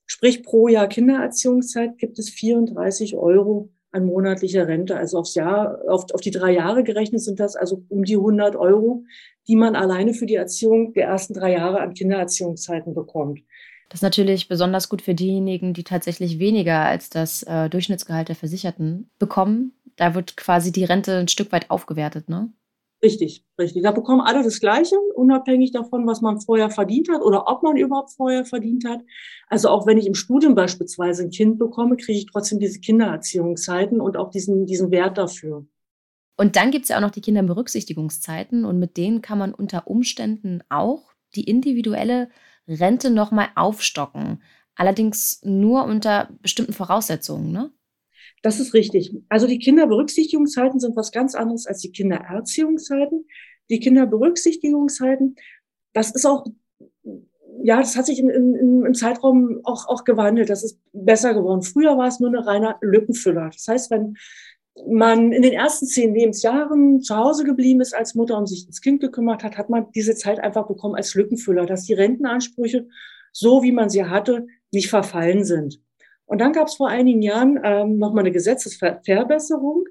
Sprich, 0.06 0.42
pro 0.42 0.68
Jahr 0.68 0.88
Kindererziehungszeit 0.88 1.98
gibt 1.98 2.18
es 2.18 2.30
34 2.30 3.14
Euro 3.16 3.70
an 3.92 4.06
monatlicher 4.06 4.66
Rente. 4.66 4.96
Also 4.96 5.18
aufs 5.18 5.34
Jahr, 5.34 5.80
auf, 5.86 6.06
auf 6.12 6.20
die 6.20 6.30
drei 6.30 6.52
Jahre 6.52 6.82
gerechnet 6.84 7.22
sind 7.22 7.40
das 7.40 7.56
also 7.56 7.84
um 7.88 8.04
die 8.04 8.16
100 8.16 8.56
Euro, 8.56 9.04
die 9.46 9.56
man 9.56 9.76
alleine 9.76 10.14
für 10.14 10.26
die 10.26 10.34
Erziehung 10.34 10.92
der 10.94 11.06
ersten 11.06 11.34
drei 11.34 11.52
Jahre 11.52 11.80
an 11.80 11.94
Kindererziehungszeiten 11.94 12.94
bekommt. 12.94 13.40
Das 13.88 13.98
ist 13.98 14.02
natürlich 14.02 14.48
besonders 14.48 14.88
gut 14.88 15.00
für 15.02 15.14
diejenigen, 15.14 15.72
die 15.72 15.84
tatsächlich 15.84 16.38
weniger 16.38 16.80
als 16.84 17.08
das 17.08 17.42
äh, 17.44 17.70
Durchschnittsgehalt 17.70 18.28
der 18.28 18.36
Versicherten 18.36 19.10
bekommen. 19.18 19.72
Da 19.96 20.14
wird 20.14 20.36
quasi 20.36 20.72
die 20.72 20.84
Rente 20.84 21.16
ein 21.16 21.28
Stück 21.28 21.52
weit 21.52 21.70
aufgewertet, 21.70 22.28
ne? 22.28 22.52
Richtig, 23.00 23.44
richtig. 23.58 23.84
Da 23.84 23.92
bekommen 23.92 24.20
alle 24.20 24.42
das 24.42 24.58
Gleiche, 24.58 24.96
unabhängig 25.14 25.70
davon, 25.70 26.04
was 26.06 26.20
man 26.20 26.40
vorher 26.40 26.68
verdient 26.68 27.08
hat 27.08 27.22
oder 27.22 27.46
ob 27.46 27.62
man 27.62 27.76
überhaupt 27.76 28.10
vorher 28.10 28.44
verdient 28.44 28.84
hat. 28.84 29.00
Also 29.48 29.68
auch 29.68 29.86
wenn 29.86 29.98
ich 29.98 30.06
im 30.06 30.14
Studium 30.14 30.56
beispielsweise 30.56 31.22
ein 31.22 31.30
Kind 31.30 31.60
bekomme, 31.60 31.96
kriege 31.96 32.18
ich 32.18 32.26
trotzdem 32.26 32.58
diese 32.58 32.80
Kindererziehungszeiten 32.80 34.00
und 34.00 34.16
auch 34.16 34.30
diesen, 34.30 34.66
diesen 34.66 34.90
Wert 34.90 35.16
dafür. 35.16 35.64
Und 36.36 36.56
dann 36.56 36.72
gibt 36.72 36.84
es 36.84 36.88
ja 36.88 36.96
auch 36.96 37.00
noch 37.00 37.12
die 37.12 37.20
Kinderberücksichtigungszeiten 37.20 38.64
und 38.64 38.80
mit 38.80 38.96
denen 38.96 39.22
kann 39.22 39.38
man 39.38 39.54
unter 39.54 39.86
Umständen 39.86 40.60
auch 40.68 41.12
die 41.36 41.44
individuelle 41.44 42.30
Rente 42.68 43.10
nochmal 43.10 43.48
aufstocken. 43.54 44.42
Allerdings 44.74 45.40
nur 45.42 45.84
unter 45.84 46.28
bestimmten 46.40 46.72
Voraussetzungen, 46.72 47.50
ne? 47.50 47.72
Das 48.42 48.60
ist 48.60 48.74
richtig. 48.74 49.12
Also 49.28 49.48
die 49.48 49.58
Kinderberücksichtigungszeiten 49.58 50.78
sind 50.78 50.94
was 50.94 51.10
ganz 51.10 51.34
anderes 51.34 51.66
als 51.66 51.80
die 51.80 51.90
Kindererziehungszeiten. 51.90 53.26
Die 53.70 53.80
Kinderberücksichtigungszeiten, 53.80 55.34
das 55.92 56.12
ist 56.12 56.24
auch, 56.24 56.46
ja, 57.64 57.78
das 57.80 57.96
hat 57.96 58.06
sich 58.06 58.20
im, 58.20 58.30
im, 58.30 58.86
im 58.86 58.94
Zeitraum 58.94 59.60
auch, 59.64 59.88
auch 59.88 60.04
gewandelt. 60.04 60.50
Das 60.50 60.62
ist 60.62 60.78
besser 60.92 61.34
geworden. 61.34 61.62
Früher 61.62 61.98
war 61.98 62.06
es 62.06 62.20
nur 62.20 62.28
eine 62.28 62.46
reine 62.46 62.76
Lückenfüller. 62.80 63.50
Das 63.52 63.66
heißt, 63.66 63.90
wenn 63.90 64.16
man 64.86 65.32
in 65.32 65.42
den 65.42 65.52
ersten 65.52 65.86
zehn 65.86 66.14
Lebensjahren 66.14 67.00
zu 67.00 67.16
Hause 67.16 67.44
geblieben 67.44 67.80
ist 67.80 67.94
als 67.94 68.14
Mutter 68.14 68.36
und 68.36 68.46
sich 68.46 68.66
ins 68.66 68.80
Kind 68.80 69.00
gekümmert 69.00 69.42
hat, 69.42 69.56
hat 69.56 69.70
man 69.70 69.86
diese 69.94 70.14
Zeit 70.14 70.38
einfach 70.40 70.66
bekommen 70.66 70.94
als 70.94 71.14
Lückenfüller, 71.14 71.66
dass 71.66 71.84
die 71.84 71.94
Rentenansprüche, 71.94 72.86
so 73.32 73.62
wie 73.62 73.72
man 73.72 73.90
sie 73.90 74.04
hatte, 74.04 74.46
nicht 74.70 74.88
verfallen 74.88 75.44
sind. 75.44 75.80
Und 76.26 76.40
dann 76.40 76.52
gab 76.52 76.68
es 76.68 76.74
vor 76.74 76.88
einigen 76.88 77.22
Jahren 77.22 77.58
ähm, 77.62 77.98
nochmal 77.98 78.24
eine 78.24 78.32
Gesetzesverbesserung, 78.32 79.84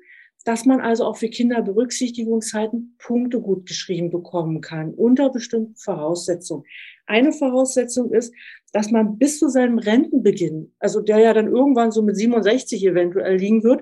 dass 0.45 0.65
man 0.65 0.80
also 0.80 1.04
auch 1.04 1.17
für 1.17 1.28
Kinderberücksichtigungszeiten 1.28 2.95
Punkte 3.00 3.41
gut 3.41 3.65
geschrieben 3.65 4.12
bekommen 4.12 4.62
kann, 4.62 4.93
unter 4.93 5.30
bestimmten 5.30 5.76
Voraussetzungen. 5.76 6.63
Eine 7.06 7.34
Voraussetzung 7.34 8.13
ist, 8.13 8.34
dass 8.71 8.91
man 8.91 9.17
bis 9.17 9.39
zu 9.39 9.50
seinem 9.50 9.78
Rentenbeginn, 9.78 10.73
also 10.80 11.02
der 11.02 11.19
ja 11.19 11.34
dann 11.34 11.47
irgendwann 11.47 11.91
so 11.91 12.02
mit 12.02 12.15
67 12.15 12.86
eventuell 12.86 13.36
liegen 13.36 13.63
wird, 13.63 13.82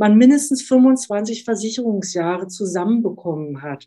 man 0.00 0.16
mindestens 0.16 0.62
25 0.62 1.44
Versicherungsjahre 1.44 2.48
zusammenbekommen 2.48 3.60
hat. 3.60 3.86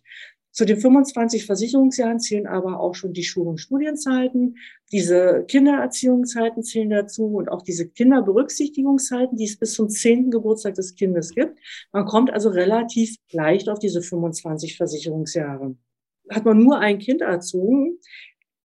Zu 0.51 0.63
den 0.63 0.79
25 0.79 1.47
Versicherungsjahren 1.47 2.19
zählen 2.19 2.45
aber 2.45 2.79
auch 2.79 2.93
schon 2.93 3.13
die 3.13 3.23
Schul- 3.23 3.47
und 3.47 3.57
Studienzeiten, 3.57 4.57
diese 4.91 5.43
Kindererziehungszeiten 5.47 6.61
zählen 6.61 6.91
dazu 6.91 7.25
und 7.25 7.49
auch 7.49 7.63
diese 7.63 7.89
Kinderberücksichtigungszeiten, 7.89 9.35
die 9.35 9.45
es 9.45 9.57
bis 9.57 9.73
zum 9.73 9.89
zehnten 9.89 10.29
Geburtstag 10.29 10.75
des 10.75 10.93
Kindes 10.93 11.33
gibt. 11.33 11.57
Man 11.91 12.05
kommt 12.05 12.31
also 12.31 12.49
relativ 12.49 13.15
leicht 13.31 13.67
auf 13.67 13.79
diese 13.79 14.03
25 14.03 14.77
Versicherungsjahre. 14.77 15.75
Hat 16.29 16.45
man 16.45 16.59
nur 16.59 16.77
ein 16.77 16.99
Kind 16.99 17.21
erzogen, 17.21 17.97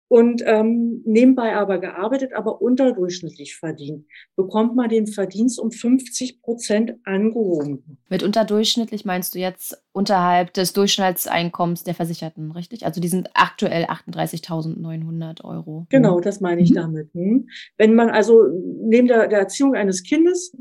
und 0.10 0.41
ähm, 0.45 1.04
nebenbei 1.06 1.56
aber 1.56 1.78
gearbeitet, 1.78 2.34
aber 2.34 2.62
unterdurchschnittlich 2.62 3.56
verdient, 3.56 4.06
bekommt 4.36 4.76
man 4.76 4.89
den 4.89 5.06
Verdienst 5.06 5.60
um 5.60 5.72
50 5.72 6.41
Prozent 6.41 6.95
angehoben. 7.06 8.00
Mit 8.10 8.24
unterdurchschnittlich 8.24 9.06
meinst 9.06 9.36
du 9.36 9.39
jetzt 9.39 9.82
unterhalb 9.91 10.52
des 10.54 10.74
Durchschnittseinkommens 10.74 11.84
der 11.84 11.93
Versicherten, 11.93 12.52
richtig? 12.52 12.88
Also 12.88 13.00
die 13.00 13.08
sind 13.08 13.30
aktuell 13.36 13.86
38.900 13.86 15.43
Euro. 15.43 15.86
Genau, 15.89 16.19
das 16.19 16.41
meine 16.41 16.62
ich 16.62 16.72
mhm. 16.72 16.76
damit. 16.76 17.13
Hm. 17.13 17.48
Wenn 17.78 17.93
man 17.93 18.10
also 18.10 18.48
neben 18.82 19.08
der, 19.08 19.28
der 19.28 19.39
Erziehung 19.39 19.76
eines 19.76 20.02
Kindes 20.02 20.58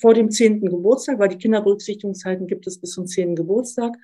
vor 0.00 0.14
dem 0.14 0.30
zehnten 0.30 0.70
Geburtstag, 0.70 1.18
weil 1.18 1.30
die 1.30 1.38
Kinderberücksichtigungszeiten 1.38 2.46
gibt 2.46 2.68
es 2.68 2.80
bis 2.80 2.90
zum 2.90 3.06
zehnten 3.06 3.34
Geburtstag, 3.34 3.96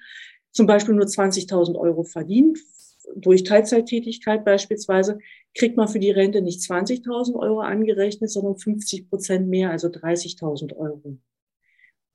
zum 0.50 0.66
Beispiel 0.66 0.96
nur 0.96 1.06
20.000 1.06 1.76
Euro 1.76 2.02
verdient, 2.02 2.58
durch 3.16 3.44
Teilzeittätigkeit 3.44 4.44
beispielsweise 4.44 5.18
kriegt 5.54 5.76
man 5.76 5.88
für 5.88 5.98
die 5.98 6.10
Rente 6.10 6.42
nicht 6.42 6.60
20.000 6.60 7.34
Euro 7.34 7.60
angerechnet, 7.60 8.30
sondern 8.30 8.56
50 8.56 9.08
Prozent 9.08 9.48
mehr, 9.48 9.70
also 9.70 9.88
30.000 9.88 10.76
Euro. 10.76 11.18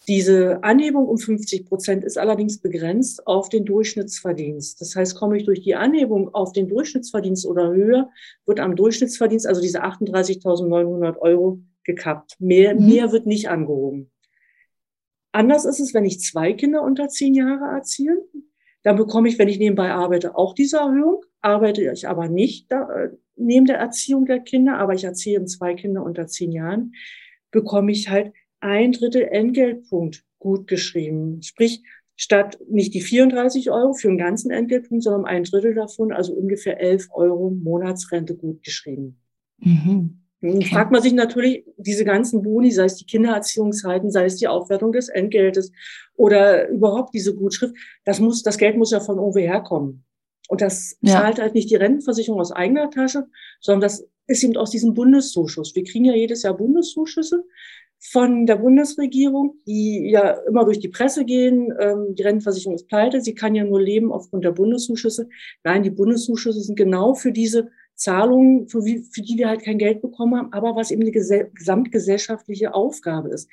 Diese 0.08 0.64
Anhebung 0.64 1.08
um 1.08 1.18
50 1.18 1.66
Prozent 1.66 2.04
ist 2.04 2.18
allerdings 2.18 2.60
begrenzt 2.60 3.26
auf 3.26 3.50
den 3.50 3.66
Durchschnittsverdienst. 3.66 4.80
Das 4.80 4.96
heißt, 4.96 5.16
komme 5.16 5.38
ich 5.38 5.46
durch 5.46 5.62
die 5.62 5.76
Anhebung 5.76 6.34
auf 6.34 6.52
den 6.52 6.68
Durchschnittsverdienst 6.68 7.46
oder 7.48 7.74
höher, 7.74 8.10
wird 8.46 8.60
am 8.60 8.76
Durchschnittsverdienst, 8.76 9.48
also 9.48 9.62
diese 9.62 9.84
38.900 9.84 11.18
Euro, 11.18 11.60
gekappt. 11.84 12.36
Mehr, 12.40 12.76
mhm. 12.76 12.88
mehr 12.88 13.12
wird 13.12 13.26
nicht 13.26 13.50
angehoben. 13.50 14.12
Anders 15.32 15.66
ist 15.66 15.80
es, 15.80 15.94
wenn 15.94 16.06
ich 16.06 16.22
zwei 16.22 16.54
Kinder 16.54 16.82
unter 16.82 17.10
zehn 17.10 17.34
Jahre 17.34 17.76
erziehe. 17.76 18.18
Dann 18.86 18.98
bekomme 18.98 19.28
ich, 19.28 19.39
wenn 19.39 19.48
ich 19.48 19.58
nebenbei 19.58 19.89
arbeite, 19.89 20.38
auch 20.38 20.54
diese 20.54 20.78
Erhöhung. 20.78 21.26
Arbeite 21.41 21.91
ich 21.91 22.08
aber 22.08 22.30
nicht 22.30 22.71
da, 22.71 22.88
äh, 22.91 23.10
neben 23.36 23.65
der 23.65 23.78
Erziehung 23.78 24.28
der 24.28 24.41
Kinder, 24.41 24.78
aber 24.78 24.93
ich 24.93 25.04
erziehe 25.04 25.43
zwei 25.45 25.74
Kinder 25.74 26.04
unter 26.04 26.28
zehn 26.28 26.52
Jahren, 26.52 26.93
bekomme 27.50 27.91
ich 27.91 28.10
halt 28.10 28.32
ein 28.60 28.91
Drittel 28.91 29.24
Entgeltpunkt 29.24 30.24
gut 30.38 30.67
geschrieben. 30.67 31.41
Sprich, 31.41 31.82
statt 32.15 32.60
nicht 32.69 32.93
die 32.93 33.02
34 33.02 33.71
Euro 33.71 33.93
für 33.93 34.08
den 34.08 34.19
ganzen 34.19 34.52
Entgeltpunkt, 34.52 35.04
sondern 35.04 35.26
ein 35.26 35.45
Drittel 35.45 35.74
davon, 35.74 36.12
also 36.12 36.34
ungefähr 36.34 36.80
11 36.80 37.08
Euro 37.12 37.50
Monatsrente 37.50 38.36
gut 38.36 38.63
geschrieben. 38.63 39.19
Mhm. 39.58 40.25
Nun 40.46 40.62
fragt 40.62 40.92
man 40.92 41.02
sich 41.02 41.14
natürlich, 41.14 41.66
diese 41.78 42.06
ganzen 42.06 42.44
Boni, 42.44 42.72
sei 42.72 42.86
es 42.86 42.98
die 42.98 43.06
Kindererziehungszeiten, 43.06 44.12
sei 44.12 44.26
es 44.26 44.36
die 44.36 44.48
Aufwertung 44.48 44.92
des 44.92 45.10
Entgeltes 45.10 45.72
oder 46.16 46.70
überhaupt 46.70 47.14
diese 47.14 47.36
Gutschrift, 47.36 47.76
das 48.04 48.20
muss, 48.20 48.44
das 48.44 48.58
Geld 48.58 48.78
muss 48.78 48.92
ja 48.92 49.00
von 49.00 49.18
irgendwo 49.18 49.40
herkommen. 49.40 50.06
Und 50.48 50.62
das 50.62 50.98
ja. 51.02 51.14
zahlt 51.14 51.40
halt 51.40 51.56
nicht 51.56 51.72
die 51.72 51.76
Rentenversicherung 51.76 52.40
aus 52.40 52.52
eigener 52.52 52.92
Tasche, 52.92 53.26
sondern 53.60 53.82
das 53.82 54.08
ist 54.28 54.44
eben 54.44 54.56
aus 54.58 54.70
diesem 54.70 54.94
Bundeszuschuss. 54.94 55.76
Wir 55.76 55.84
kriegen 55.84 56.06
ja 56.06 56.14
jedes 56.14 56.44
Jahr 56.44 56.56
Bundeszuschüsse 56.56 57.44
von 58.00 58.46
der 58.46 58.58
Bundesregierung, 58.58 59.56
die 59.66 60.10
ja 60.12 60.32
immer 60.48 60.66
durch 60.66 60.80
die 60.80 60.90
Presse 60.90 61.26
gehen. 61.26 61.74
Ähm, 61.80 62.14
die 62.14 62.22
Rentenversicherung 62.22 62.76
ist 62.76 62.88
pleite, 62.88 63.22
sie 63.22 63.34
kann 63.34 63.56
ja 63.56 63.64
nur 63.64 63.82
leben 63.82 64.12
aufgrund 64.12 64.46
der 64.46 64.52
Bundeszuschüsse. 64.52 65.28
Nein, 65.64 65.82
die 65.82 65.90
Bundeszuschüsse 65.90 66.62
sind 66.62 66.76
genau 66.76 67.16
für 67.16 67.32
diese 67.32 67.72
Zahlungen, 67.96 68.68
für, 68.68 68.82
für 68.82 69.22
die 69.22 69.38
wir 69.38 69.48
halt 69.48 69.64
kein 69.64 69.78
Geld 69.78 70.02
bekommen 70.02 70.36
haben, 70.36 70.54
aber 70.54 70.76
was 70.76 70.92
eben 70.92 71.02
eine 71.02 71.12
gesamtgesellschaftliche 71.12 72.74
Aufgabe 72.74 73.30
ist. 73.30 73.50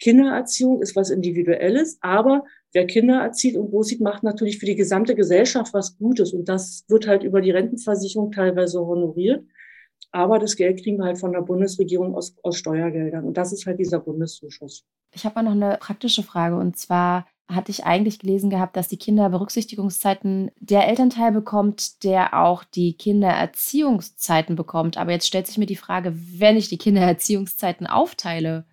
Kindererziehung 0.00 0.82
ist 0.82 0.96
was 0.96 1.10
Individuelles, 1.10 1.98
aber 2.00 2.44
wer 2.72 2.86
Kinder 2.86 3.22
erzieht 3.22 3.56
und 3.56 3.70
großzieht, 3.70 4.00
macht 4.00 4.22
natürlich 4.22 4.58
für 4.58 4.66
die 4.66 4.74
gesamte 4.74 5.14
Gesellschaft 5.14 5.72
was 5.72 5.96
Gutes. 5.96 6.32
Und 6.32 6.48
das 6.48 6.84
wird 6.88 7.06
halt 7.06 7.22
über 7.22 7.40
die 7.40 7.52
Rentenversicherung 7.52 8.32
teilweise 8.32 8.80
honoriert. 8.80 9.44
Aber 10.14 10.38
das 10.38 10.54
Geld 10.54 10.80
kriegen 10.80 10.98
wir 10.98 11.06
halt 11.06 11.18
von 11.18 11.32
der 11.32 11.40
Bundesregierung 11.40 12.14
aus, 12.14 12.36
aus 12.44 12.56
Steuergeldern. 12.56 13.24
Und 13.24 13.36
das 13.36 13.52
ist 13.52 13.66
halt 13.66 13.80
dieser 13.80 13.98
Bundeszuschuss. 13.98 14.86
Ich 15.12 15.24
habe 15.24 15.40
auch 15.40 15.42
noch 15.42 15.50
eine 15.50 15.76
praktische 15.80 16.22
Frage. 16.22 16.56
Und 16.56 16.76
zwar 16.76 17.26
hatte 17.48 17.72
ich 17.72 17.84
eigentlich 17.84 18.20
gelesen 18.20 18.48
gehabt, 18.48 18.76
dass 18.76 18.86
die 18.86 18.96
Kinderberücksichtigungszeiten 18.96 20.52
der 20.60 20.86
Elternteil 20.86 21.32
bekommt, 21.32 22.04
der 22.04 22.40
auch 22.40 22.62
die 22.62 22.96
Kindererziehungszeiten 22.96 24.54
bekommt. 24.54 24.98
Aber 24.98 25.10
jetzt 25.10 25.26
stellt 25.26 25.48
sich 25.48 25.58
mir 25.58 25.66
die 25.66 25.74
Frage, 25.74 26.14
wenn 26.14 26.56
ich 26.56 26.68
die 26.68 26.78
Kindererziehungszeiten 26.78 27.88
aufteile, 27.88 28.66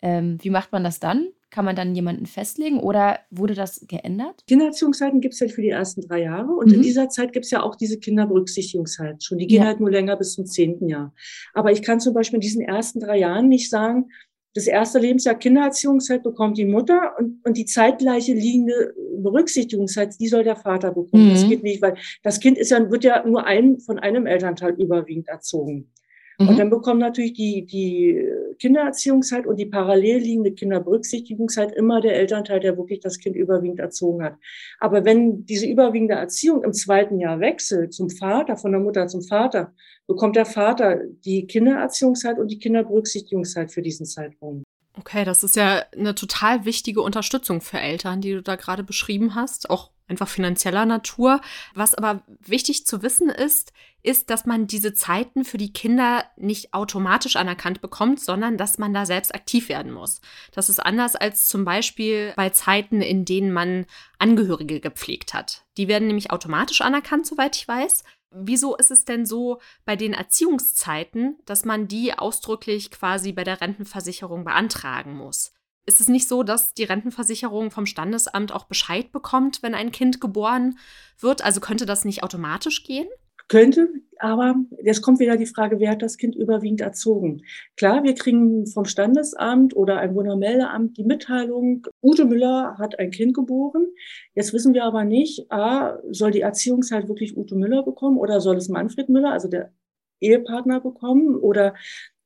ähm, 0.00 0.38
wie 0.42 0.50
macht 0.50 0.70
man 0.70 0.84
das 0.84 1.00
dann? 1.00 1.26
Kann 1.54 1.66
man 1.66 1.76
dann 1.76 1.94
jemanden 1.94 2.26
festlegen 2.26 2.80
oder 2.80 3.20
wurde 3.30 3.54
das 3.54 3.86
geändert? 3.86 4.42
Kindererziehungszeiten 4.48 5.20
gibt 5.20 5.34
es 5.34 5.40
halt 5.40 5.52
für 5.52 5.62
die 5.62 5.68
ersten 5.68 6.00
drei 6.00 6.22
Jahre 6.22 6.50
und 6.50 6.66
mhm. 6.66 6.74
in 6.74 6.82
dieser 6.82 7.08
Zeit 7.10 7.32
gibt 7.32 7.44
es 7.44 7.52
ja 7.52 7.62
auch 7.62 7.76
diese 7.76 8.00
Kinderberücksichtigungszeit 8.00 9.22
schon. 9.22 9.38
Die 9.38 9.46
gehen 9.46 9.62
ja. 9.62 9.68
halt 9.68 9.78
nur 9.78 9.88
länger 9.88 10.16
bis 10.16 10.32
zum 10.32 10.46
zehnten 10.46 10.88
Jahr. 10.88 11.14
Aber 11.52 11.70
ich 11.70 11.82
kann 11.82 12.00
zum 12.00 12.12
Beispiel 12.12 12.38
in 12.38 12.40
diesen 12.40 12.60
ersten 12.60 12.98
drei 12.98 13.18
Jahren 13.18 13.46
nicht 13.46 13.70
sagen, 13.70 14.06
das 14.52 14.66
erste 14.66 14.98
Lebensjahr 14.98 15.36
Kindererziehungszeit 15.36 16.24
bekommt 16.24 16.58
die 16.58 16.64
Mutter 16.64 17.12
und, 17.20 17.38
und 17.44 17.56
die 17.56 17.66
zeitgleiche 17.66 18.32
liegende 18.32 18.92
Berücksichtigungszeit, 19.18 20.16
die 20.18 20.26
soll 20.26 20.42
der 20.42 20.56
Vater 20.56 20.90
bekommen. 20.90 21.28
Mhm. 21.28 21.34
Das 21.34 21.48
geht 21.48 21.62
nicht, 21.62 21.80
weil 21.80 21.96
das 22.24 22.40
Kind 22.40 22.58
ist 22.58 22.72
ja, 22.72 22.90
wird 22.90 23.04
ja 23.04 23.24
nur 23.24 23.46
ein, 23.46 23.78
von 23.78 24.00
einem 24.00 24.26
Elternteil 24.26 24.74
überwiegend 24.74 25.28
erzogen. 25.28 25.92
Mhm. 26.38 26.48
Und 26.48 26.58
dann 26.58 26.70
bekommen 26.70 27.00
natürlich 27.00 27.34
die, 27.34 27.64
die 27.64 28.24
Kindererziehungszeit 28.58 29.46
und 29.46 29.56
die 29.56 29.66
parallel 29.66 30.18
liegende 30.18 30.52
Kinderberücksichtigungszeit 30.52 31.72
immer 31.72 32.00
der 32.00 32.16
Elternteil, 32.16 32.60
der 32.60 32.76
wirklich 32.76 33.00
das 33.00 33.18
Kind 33.18 33.36
überwiegend 33.36 33.80
erzogen 33.80 34.22
hat. 34.22 34.36
Aber 34.80 35.04
wenn 35.04 35.46
diese 35.46 35.66
überwiegende 35.66 36.14
Erziehung 36.14 36.64
im 36.64 36.72
zweiten 36.72 37.18
Jahr 37.18 37.40
wechselt 37.40 37.92
zum 37.92 38.10
Vater, 38.10 38.56
von 38.56 38.72
der 38.72 38.80
Mutter 38.80 39.06
zum 39.06 39.22
Vater, 39.22 39.72
bekommt 40.06 40.36
der 40.36 40.46
Vater 40.46 41.00
die 41.24 41.46
Kindererziehungszeit 41.46 42.38
und 42.38 42.48
die 42.48 42.58
Kinderberücksichtigungszeit 42.58 43.72
für 43.72 43.82
diesen 43.82 44.06
Zeitraum. 44.06 44.64
Okay, 44.96 45.24
das 45.24 45.42
ist 45.42 45.56
ja 45.56 45.84
eine 45.96 46.14
total 46.14 46.64
wichtige 46.64 47.02
Unterstützung 47.02 47.60
für 47.60 47.80
Eltern, 47.80 48.20
die 48.20 48.32
du 48.32 48.42
da 48.42 48.54
gerade 48.54 48.84
beschrieben 48.84 49.34
hast, 49.34 49.68
auch 49.68 49.90
einfach 50.08 50.28
finanzieller 50.28 50.86
Natur. 50.86 51.40
Was 51.74 51.94
aber 51.94 52.22
wichtig 52.40 52.86
zu 52.86 53.02
wissen 53.02 53.28
ist, 53.28 53.72
ist, 54.02 54.28
dass 54.28 54.44
man 54.44 54.66
diese 54.66 54.92
Zeiten 54.92 55.44
für 55.44 55.56
die 55.56 55.72
Kinder 55.72 56.24
nicht 56.36 56.74
automatisch 56.74 57.36
anerkannt 57.36 57.80
bekommt, 57.80 58.20
sondern 58.20 58.58
dass 58.58 58.78
man 58.78 58.92
da 58.92 59.06
selbst 59.06 59.34
aktiv 59.34 59.68
werden 59.68 59.92
muss. 59.92 60.20
Das 60.52 60.68
ist 60.68 60.78
anders 60.78 61.16
als 61.16 61.46
zum 61.46 61.64
Beispiel 61.64 62.34
bei 62.36 62.50
Zeiten, 62.50 63.00
in 63.00 63.24
denen 63.24 63.52
man 63.52 63.86
Angehörige 64.18 64.80
gepflegt 64.80 65.32
hat. 65.32 65.64
Die 65.78 65.88
werden 65.88 66.06
nämlich 66.06 66.30
automatisch 66.30 66.82
anerkannt, 66.82 67.26
soweit 67.26 67.56
ich 67.56 67.66
weiß. 67.66 68.04
Wieso 68.30 68.76
ist 68.76 68.90
es 68.90 69.04
denn 69.04 69.24
so 69.26 69.60
bei 69.84 69.96
den 69.96 70.12
Erziehungszeiten, 70.12 71.38
dass 71.46 71.64
man 71.64 71.88
die 71.88 72.18
ausdrücklich 72.18 72.90
quasi 72.90 73.32
bei 73.32 73.44
der 73.44 73.60
Rentenversicherung 73.60 74.44
beantragen 74.44 75.16
muss? 75.16 75.54
Ist 75.86 76.00
es 76.00 76.08
nicht 76.08 76.28
so, 76.28 76.42
dass 76.42 76.72
die 76.74 76.84
Rentenversicherung 76.84 77.70
vom 77.70 77.86
Standesamt 77.86 78.52
auch 78.52 78.64
Bescheid 78.64 79.12
bekommt, 79.12 79.62
wenn 79.62 79.74
ein 79.74 79.92
Kind 79.92 80.20
geboren 80.20 80.78
wird? 81.20 81.44
Also 81.44 81.60
könnte 81.60 81.84
das 81.84 82.04
nicht 82.04 82.22
automatisch 82.22 82.84
gehen? 82.84 83.06
Könnte, 83.48 83.88
aber 84.20 84.54
jetzt 84.82 85.02
kommt 85.02 85.18
wieder 85.18 85.36
die 85.36 85.44
Frage, 85.44 85.78
wer 85.78 85.90
hat 85.90 86.00
das 86.00 86.16
Kind 86.16 86.34
überwiegend 86.34 86.80
erzogen? 86.80 87.42
Klar, 87.76 88.02
wir 88.02 88.14
kriegen 88.14 88.66
vom 88.66 88.86
Standesamt 88.86 89.76
oder 89.76 89.98
ein 89.98 90.14
Wohnermeldeamt 90.14 90.96
die 90.96 91.04
Mitteilung, 91.04 91.86
Ute 92.02 92.24
Müller 92.24 92.76
hat 92.78 92.98
ein 92.98 93.10
Kind 93.10 93.34
geboren. 93.34 93.88
Jetzt 94.34 94.54
wissen 94.54 94.72
wir 94.72 94.84
aber 94.84 95.04
nicht, 95.04 95.52
A, 95.52 95.98
soll 96.10 96.30
die 96.30 96.40
Erziehungszeit 96.40 97.06
wirklich 97.08 97.36
Ute 97.36 97.54
Müller 97.54 97.82
bekommen 97.82 98.16
oder 98.16 98.40
soll 98.40 98.56
es 98.56 98.70
Manfred 98.70 99.10
Müller, 99.10 99.32
also 99.32 99.48
der 99.48 99.74
Ehepartner 100.20 100.80
bekommen 100.80 101.36
oder 101.36 101.74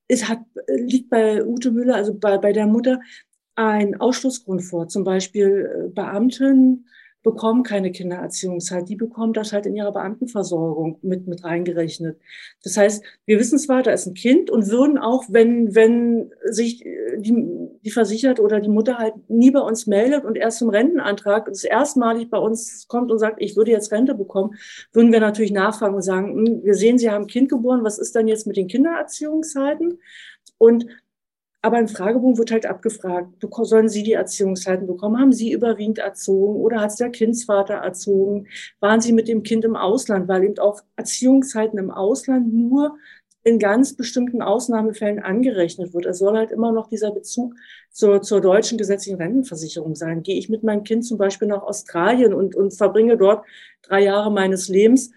es 0.07 0.29
hat, 0.29 0.41
liegt 0.69 1.11
bei 1.11 1.45
Ute 1.45 1.73
Müller, 1.73 1.97
also 1.97 2.15
bei, 2.15 2.39
bei 2.39 2.53
der 2.53 2.67
Mutter, 2.67 3.01
ein 3.59 4.01
Ausschlussgrund 4.01 4.63
vor, 4.63 4.87
zum 4.89 5.03
Beispiel 5.03 5.87
äh, 5.87 5.89
Beamten 5.89 6.87
bekommen 7.25 7.65
keine 7.65 7.91
Kindererziehungszeit, 7.91 8.89
die 8.89 8.95
bekommen 8.95 9.33
das 9.33 9.53
halt 9.53 9.67
in 9.67 9.75
ihrer 9.75 9.93
Beamtenversorgung 9.93 10.99
mit, 11.03 11.27
mit 11.27 11.43
reingerechnet. 11.43 12.19
Das 12.63 12.77
heißt, 12.77 13.05
wir 13.27 13.41
wissen 13.41 13.59
zwar, 13.59 13.83
da 13.83 13.91
ist 13.91 14.07
ein 14.07 14.15
Kind 14.15 14.49
und 14.49 14.69
würden 14.69 14.97
auch, 14.99 15.25
wenn, 15.29 15.75
wenn 15.75 16.31
sich 16.45 16.85
die, 17.19 17.69
die 17.85 17.91
versichert 17.91 18.39
oder 18.39 18.61
die 18.61 18.69
Mutter 18.69 18.99
halt 18.99 19.15
nie 19.29 19.51
bei 19.51 19.61
uns 19.61 19.89
meldet 19.89 20.25
und 20.25 20.39
erst 20.39 20.59
zum 20.59 20.71
Rentenantrag 20.71 21.47
das 21.47 21.65
erstmalig 21.65 22.31
bei 22.31 22.39
uns 22.39 22.87
kommt 22.87 23.11
und 23.11 23.19
sagt, 23.19 23.43
ich 23.43 23.57
würde 23.57 23.73
jetzt 23.73 23.91
Rente 23.91 24.15
bekommen, 24.15 24.55
würden 24.93 25.13
wir 25.13 25.21
natürlich 25.21 25.53
nachfragen 25.53 25.97
und 25.97 26.03
sagen, 26.03 26.35
hm, 26.35 26.63
wir 26.63 26.75
sehen, 26.75 26.99
Sie 26.99 27.11
haben 27.11 27.25
ein 27.25 27.29
Kind 27.29 27.49
geboren, 27.49 27.83
was 27.83 27.99
ist 27.99 28.15
denn 28.15 28.29
jetzt 28.29 28.47
mit 28.47 28.57
den 28.57 28.69
Kindererziehungszeiten? 28.69 29.99
Und 30.57 30.87
aber 31.61 31.79
im 31.81 31.89
Fragebogen 31.89 32.39
wird 32.39 32.53
halt 32.53 32.67
abgefragt, 32.67 33.29
sollen 33.63 33.89
Sie 33.89 34.05
die 34.05 34.13
Erziehungszeiten 34.13 34.87
bekommen? 34.87 35.19
Haben 35.19 35.33
Sie 35.33 35.53
überwiegend 35.53 35.99
erzogen 35.99 36.61
oder 36.61 36.81
hat 36.81 36.91
es 36.91 36.97
der 36.97 37.11
Kindsvater 37.11 37.75
erzogen? 37.75 38.47
Waren 38.81 39.01
Sie 39.01 39.13
mit 39.13 39.27
dem 39.27 39.43
Kind 39.43 39.65
im 39.65 39.75
Ausland? 39.75 40.29
Weil 40.29 40.45
eben 40.45 40.59
auch 40.59 40.81
Erziehungszeiten 40.97 41.79
im 41.79 41.91
Ausland 41.91 42.55
nur 42.55 42.97
in 43.43 43.59
ganz 43.59 43.95
bestimmten 43.95 44.43
Ausnahmefällen 44.43 45.21
angerechnet 45.21 45.95
wird. 45.95 46.07
Es 46.07 46.19
soll 46.19 46.37
halt 46.37 46.53
immer 46.53 46.71
noch 46.71 46.89
dieser 46.89 47.13
Bezug 47.13 47.55
zur, 47.91 48.23
zur 48.23 48.41
deutschen 48.41 48.79
gesetzlichen 48.79 49.17
Rentenversicherung 49.17 49.95
sein. 49.95 50.23
Gehe 50.23 50.39
ich 50.39 50.49
mit 50.49 50.63
meinem 50.63 50.85
Kind 50.85 51.05
zum 51.05 51.19
Beispiel 51.19 51.49
nach 51.49 51.63
Australien 51.63 52.35
und, 52.35 52.55
und 52.55 52.75
verbringe 52.75 53.17
dort 53.17 53.45
drei 53.83 54.03
Jahre 54.03 54.31
meines 54.31 54.69
Lebens, 54.69 55.13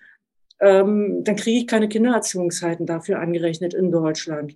ähm, 0.60 1.24
dann 1.24 1.36
kriege 1.36 1.60
ich 1.60 1.68
keine 1.68 1.90
Kindererziehungszeiten 1.90 2.86
dafür 2.86 3.20
angerechnet 3.20 3.74
in 3.74 3.92
Deutschland. 3.92 4.56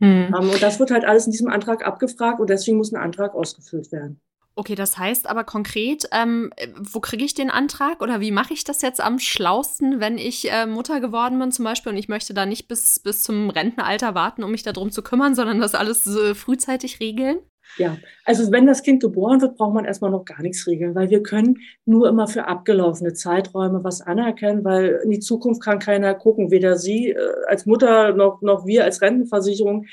Mhm. 0.00 0.32
und 0.34 0.62
das 0.62 0.78
wird 0.78 0.90
halt 0.90 1.04
alles 1.04 1.26
in 1.26 1.32
diesem 1.32 1.48
Antrag 1.48 1.84
abgefragt 1.84 2.40
und 2.40 2.50
deswegen 2.50 2.76
muss 2.76 2.92
ein 2.92 3.00
Antrag 3.00 3.34
ausgefüllt 3.34 3.90
werden. 3.90 4.20
Okay, 4.58 4.74
das 4.74 4.98
heißt 4.98 5.28
aber 5.28 5.44
konkret, 5.44 6.08
ähm, 6.10 6.52
wo 6.76 6.98
kriege 6.98 7.24
ich 7.24 7.32
den 7.32 7.48
Antrag 7.48 8.02
oder 8.02 8.20
wie 8.20 8.32
mache 8.32 8.52
ich 8.52 8.64
das 8.64 8.82
jetzt 8.82 9.00
am 9.00 9.20
schlausten, 9.20 10.00
wenn 10.00 10.18
ich 10.18 10.50
äh, 10.50 10.66
Mutter 10.66 10.98
geworden 10.98 11.38
bin 11.38 11.52
zum 11.52 11.64
Beispiel 11.64 11.92
und 11.92 11.98
ich 11.98 12.08
möchte 12.08 12.34
da 12.34 12.44
nicht 12.44 12.66
bis, 12.66 12.98
bis 12.98 13.22
zum 13.22 13.50
Rentenalter 13.50 14.16
warten, 14.16 14.42
um 14.42 14.50
mich 14.50 14.64
darum 14.64 14.90
zu 14.90 15.02
kümmern, 15.02 15.36
sondern 15.36 15.60
das 15.60 15.76
alles 15.76 16.08
äh, 16.08 16.34
frühzeitig 16.34 16.98
regeln? 16.98 17.38
Ja, 17.76 17.96
also 18.24 18.50
wenn 18.50 18.66
das 18.66 18.82
Kind 18.82 19.00
geboren 19.00 19.40
wird, 19.40 19.56
braucht 19.56 19.74
man 19.74 19.84
erstmal 19.84 20.10
noch 20.10 20.24
gar 20.24 20.42
nichts 20.42 20.66
regeln, 20.66 20.94
weil 20.94 21.10
wir 21.10 21.22
können 21.22 21.58
nur 21.84 22.08
immer 22.08 22.26
für 22.26 22.46
abgelaufene 22.46 23.12
Zeiträume 23.12 23.84
was 23.84 24.00
anerkennen, 24.00 24.64
weil 24.64 25.00
in 25.04 25.10
die 25.10 25.20
Zukunft 25.20 25.62
kann 25.62 25.78
keiner 25.78 26.14
gucken, 26.14 26.50
weder 26.50 26.76
Sie 26.76 27.10
äh, 27.10 27.18
als 27.46 27.66
Mutter 27.66 28.14
noch, 28.14 28.42
noch 28.42 28.66
wir 28.66 28.84
als 28.84 29.00
Rentenversicherung. 29.00 29.86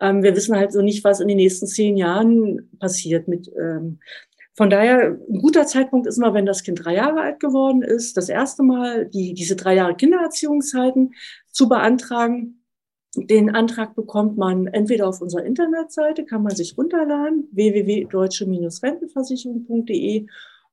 Ähm, 0.00 0.22
wir 0.22 0.34
wissen 0.34 0.56
halt 0.56 0.72
so 0.72 0.80
nicht, 0.82 1.04
was 1.04 1.20
in 1.20 1.28
den 1.28 1.36
nächsten 1.36 1.66
zehn 1.66 1.96
Jahren 1.96 2.70
passiert 2.78 3.28
mit. 3.28 3.50
Ähm, 3.58 3.98
von 4.54 4.70
daher, 4.70 5.18
ein 5.28 5.38
guter 5.38 5.66
Zeitpunkt 5.66 6.06
ist 6.06 6.16
immer, 6.16 6.32
wenn 6.32 6.46
das 6.46 6.62
Kind 6.62 6.82
drei 6.82 6.94
Jahre 6.94 7.20
alt 7.20 7.40
geworden 7.40 7.82
ist, 7.82 8.16
das 8.16 8.30
erste 8.30 8.62
Mal 8.62 9.06
die, 9.06 9.34
diese 9.34 9.54
drei 9.54 9.74
Jahre 9.74 9.94
Kindererziehungszeiten 9.94 11.12
zu 11.50 11.68
beantragen 11.68 12.62
den 13.16 13.54
Antrag 13.54 13.94
bekommt 13.94 14.36
man 14.36 14.66
entweder 14.66 15.08
auf 15.08 15.20
unserer 15.20 15.44
Internetseite, 15.44 16.24
kann 16.24 16.42
man 16.42 16.54
sich 16.54 16.78
runterladen, 16.78 17.48
www.deutsche-rentenversicherung.de 17.52 20.26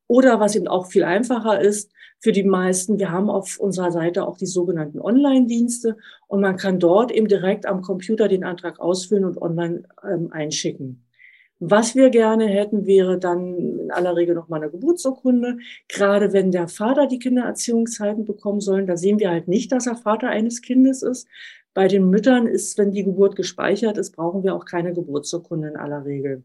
oder 0.07 0.39
was 0.39 0.55
eben 0.55 0.67
auch 0.67 0.87
viel 0.87 1.03
einfacher 1.03 1.61
ist 1.61 1.91
für 2.23 2.31
die 2.31 2.43
meisten, 2.43 2.99
wir 2.99 3.11
haben 3.11 3.29
auf 3.29 3.59
unserer 3.59 3.91
Seite 3.91 4.25
auch 4.25 4.37
die 4.37 4.45
sogenannten 4.45 5.01
Online-Dienste 5.01 5.97
und 6.27 6.39
man 6.39 6.55
kann 6.55 6.79
dort 6.79 7.11
eben 7.11 7.27
direkt 7.27 7.65
am 7.65 7.81
Computer 7.81 8.29
den 8.29 8.45
Antrag 8.45 8.79
ausfüllen 8.79 9.25
und 9.25 9.41
online 9.41 9.83
ähm, 10.09 10.31
einschicken. 10.31 11.03
Was 11.59 11.95
wir 11.95 12.09
gerne 12.09 12.47
hätten, 12.47 12.85
wäre 12.85 13.19
dann 13.19 13.57
in 13.57 13.91
aller 13.91 14.15
Regel 14.15 14.35
noch 14.35 14.47
mal 14.47 14.61
eine 14.61 14.71
Geburtsurkunde. 14.71 15.57
Gerade 15.89 16.31
wenn 16.31 16.51
der 16.51 16.69
Vater 16.69 17.07
die 17.07 17.19
Kindererziehungszeiten 17.19 18.23
bekommen 18.23 18.61
soll, 18.61 18.85
da 18.85 18.95
sehen 18.95 19.19
wir 19.19 19.29
halt 19.29 19.49
nicht, 19.49 19.73
dass 19.73 19.87
er 19.87 19.95
Vater 19.95 20.29
eines 20.29 20.61
Kindes 20.61 21.03
ist. 21.03 21.27
Bei 21.73 21.87
den 21.87 22.09
Müttern 22.09 22.45
ist, 22.45 22.77
wenn 22.77 22.91
die 22.91 23.03
Geburt 23.03 23.35
gespeichert 23.35 23.97
ist, 23.97 24.15
brauchen 24.15 24.43
wir 24.43 24.55
auch 24.55 24.65
keine 24.65 24.93
Geburtsurkunde 24.93 25.69
in 25.69 25.75
aller 25.75 26.05
Regel. 26.05 26.43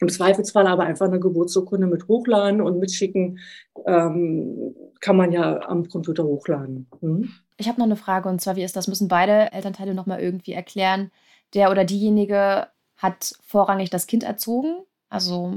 Im 0.00 0.08
Zweifelsfall 0.08 0.66
aber 0.66 0.84
einfach 0.84 1.06
eine 1.06 1.18
Geburtsurkunde 1.18 1.86
mit 1.86 2.06
hochladen 2.06 2.60
und 2.60 2.78
mitschicken, 2.78 3.40
ähm, 3.86 4.74
kann 5.00 5.16
man 5.16 5.32
ja 5.32 5.60
am 5.68 5.88
Computer 5.88 6.24
hochladen. 6.24 6.88
Hm? 7.00 7.30
Ich 7.56 7.68
habe 7.68 7.78
noch 7.78 7.86
eine 7.86 7.96
Frage 7.96 8.28
und 8.28 8.40
zwar, 8.40 8.56
wie 8.56 8.62
ist 8.62 8.76
das? 8.76 8.86
Müssen 8.86 9.08
beide 9.08 9.52
Elternteile 9.52 9.94
nochmal 9.94 10.20
irgendwie 10.20 10.52
erklären, 10.52 11.10
der 11.54 11.70
oder 11.70 11.84
diejenige 11.84 12.68
hat 12.96 13.34
vorrangig 13.42 13.90
das 13.90 14.06
Kind 14.06 14.22
erzogen, 14.22 14.78
also 15.08 15.54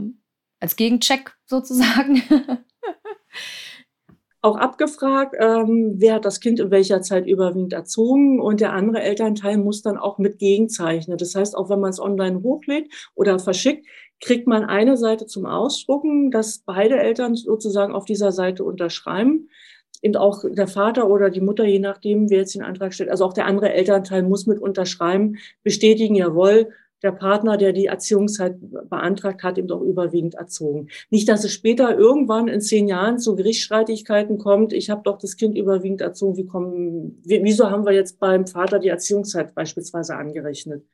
als 0.60 0.76
Gegencheck 0.76 1.38
sozusagen. 1.46 2.22
auch 4.42 4.56
abgefragt, 4.56 5.36
ähm, 5.40 5.96
wer 5.98 6.16
hat 6.16 6.26
das 6.26 6.40
Kind 6.40 6.60
in 6.60 6.72
welcher 6.72 7.02
Zeit 7.02 7.28
überwiegend 7.28 7.74
erzogen 7.74 8.40
und 8.42 8.60
der 8.60 8.74
andere 8.74 9.02
Elternteil 9.02 9.58
muss 9.58 9.84
dann 9.84 9.98
auch 9.98 10.18
mit 10.18 10.40
gegenzeichnen. 10.40 11.18
Das 11.18 11.36
heißt, 11.36 11.56
auch 11.56 11.70
wenn 11.70 11.80
man 11.80 11.92
es 11.92 12.00
online 12.00 12.42
hochlädt 12.42 12.92
oder 13.14 13.38
verschickt, 13.38 13.86
kriegt 14.20 14.48
man 14.48 14.66
eine 14.66 14.98
Seite 14.98 15.28
zum 15.28 15.46
Ausdrucken, 15.46 16.32
dass 16.32 16.60
beide 16.60 16.98
Eltern 16.98 17.36
sozusagen 17.36 17.94
auf 17.94 18.06
dieser 18.06 18.32
Seite 18.32 18.64
unterschreiben. 18.64 19.50
Und 20.04 20.18
auch 20.18 20.44
der 20.50 20.68
Vater 20.68 21.08
oder 21.08 21.30
die 21.30 21.42
Mutter, 21.42 21.66
je 21.66 21.78
nachdem, 21.78 22.30
wer 22.32 22.40
jetzt 22.40 22.56
den 22.56 22.64
Antrag 22.64 22.94
stellt, 22.94 23.12
also 23.12 23.26
auch 23.26 23.34
der 23.34 23.46
andere 23.46 23.72
Elternteil 23.72 24.24
muss 24.24 24.48
mit 24.48 24.60
unterschreiben, 24.60 25.38
bestätigen, 25.64 26.16
jawohl, 26.16 26.70
der 27.04 27.12
Partner, 27.12 27.58
der 27.58 27.74
die 27.74 27.88
Erziehungszeit 27.88 28.56
beantragt 28.90 29.44
hat, 29.44 29.58
eben 29.58 29.68
doch 29.68 29.82
überwiegend 29.82 30.36
erzogen. 30.36 30.88
Nicht, 31.10 31.28
dass 31.30 31.44
es 31.44 31.52
später 31.52 31.98
irgendwann 31.98 32.48
in 32.48 32.62
zehn 32.62 32.88
Jahren 32.88 33.20
zu 33.20 33.36
Gerichtsstreitigkeiten 33.36 34.38
kommt. 34.38 34.74
Ich 34.74 34.90
habe 34.90 35.02
doch 35.04 35.18
das 35.18 35.36
Kind 35.36 35.58
überwiegend 35.58 36.02
erzogen. 36.02 36.38
Wie 36.38 36.46
kommen, 36.46 37.22
wieso 37.24 37.70
haben 37.70 37.86
wir 37.86 37.94
jetzt 37.94 38.20
beim 38.20 38.48
Vater 38.48 38.80
die 38.80 38.90
Erziehungszeit 38.90 39.56
beispielsweise 39.56 40.16
angerechnet? 40.16 40.86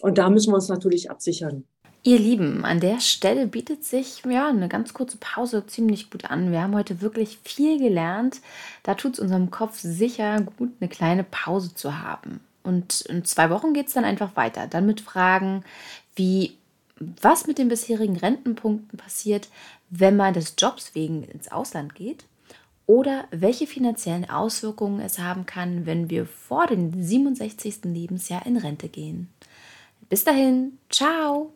Und 0.00 0.18
da 0.18 0.30
müssen 0.30 0.52
wir 0.52 0.56
uns 0.56 0.68
natürlich 0.68 1.10
absichern. 1.10 1.64
Ihr 2.04 2.18
Lieben, 2.18 2.64
an 2.64 2.80
der 2.80 2.98
Stelle 2.98 3.46
bietet 3.46 3.84
sich 3.84 4.24
ja 4.28 4.48
eine 4.48 4.68
ganz 4.68 4.92
kurze 4.92 5.18
Pause 5.18 5.64
ziemlich 5.66 6.10
gut 6.10 6.28
an. 6.28 6.50
Wir 6.50 6.60
haben 6.60 6.74
heute 6.74 7.00
wirklich 7.00 7.38
viel 7.44 7.78
gelernt. 7.78 8.40
Da 8.82 8.94
tut 8.94 9.14
es 9.14 9.20
unserem 9.20 9.52
Kopf 9.52 9.78
sicher 9.78 10.40
gut, 10.56 10.70
eine 10.80 10.88
kleine 10.88 11.22
Pause 11.22 11.74
zu 11.74 12.02
haben. 12.02 12.40
Und 12.62 13.02
in 13.02 13.24
zwei 13.24 13.50
Wochen 13.50 13.72
geht 13.72 13.88
es 13.88 13.94
dann 13.94 14.04
einfach 14.04 14.36
weiter. 14.36 14.66
Dann 14.66 14.86
mit 14.86 15.00
Fragen 15.00 15.64
wie, 16.14 16.56
was 16.98 17.46
mit 17.46 17.58
den 17.58 17.68
bisherigen 17.68 18.16
Rentenpunkten 18.16 18.98
passiert, 18.98 19.48
wenn 19.90 20.16
man 20.16 20.34
des 20.34 20.54
Jobs 20.58 20.94
wegen 20.94 21.24
ins 21.24 21.50
Ausland 21.50 21.94
geht. 21.94 22.24
Oder 22.86 23.24
welche 23.30 23.66
finanziellen 23.66 24.28
Auswirkungen 24.28 25.00
es 25.00 25.18
haben 25.18 25.46
kann, 25.46 25.86
wenn 25.86 26.10
wir 26.10 26.26
vor 26.26 26.66
dem 26.66 27.02
67. 27.02 27.84
Lebensjahr 27.84 28.44
in 28.44 28.56
Rente 28.56 28.88
gehen. 28.88 29.28
Bis 30.08 30.24
dahin, 30.24 30.78
ciao! 30.90 31.52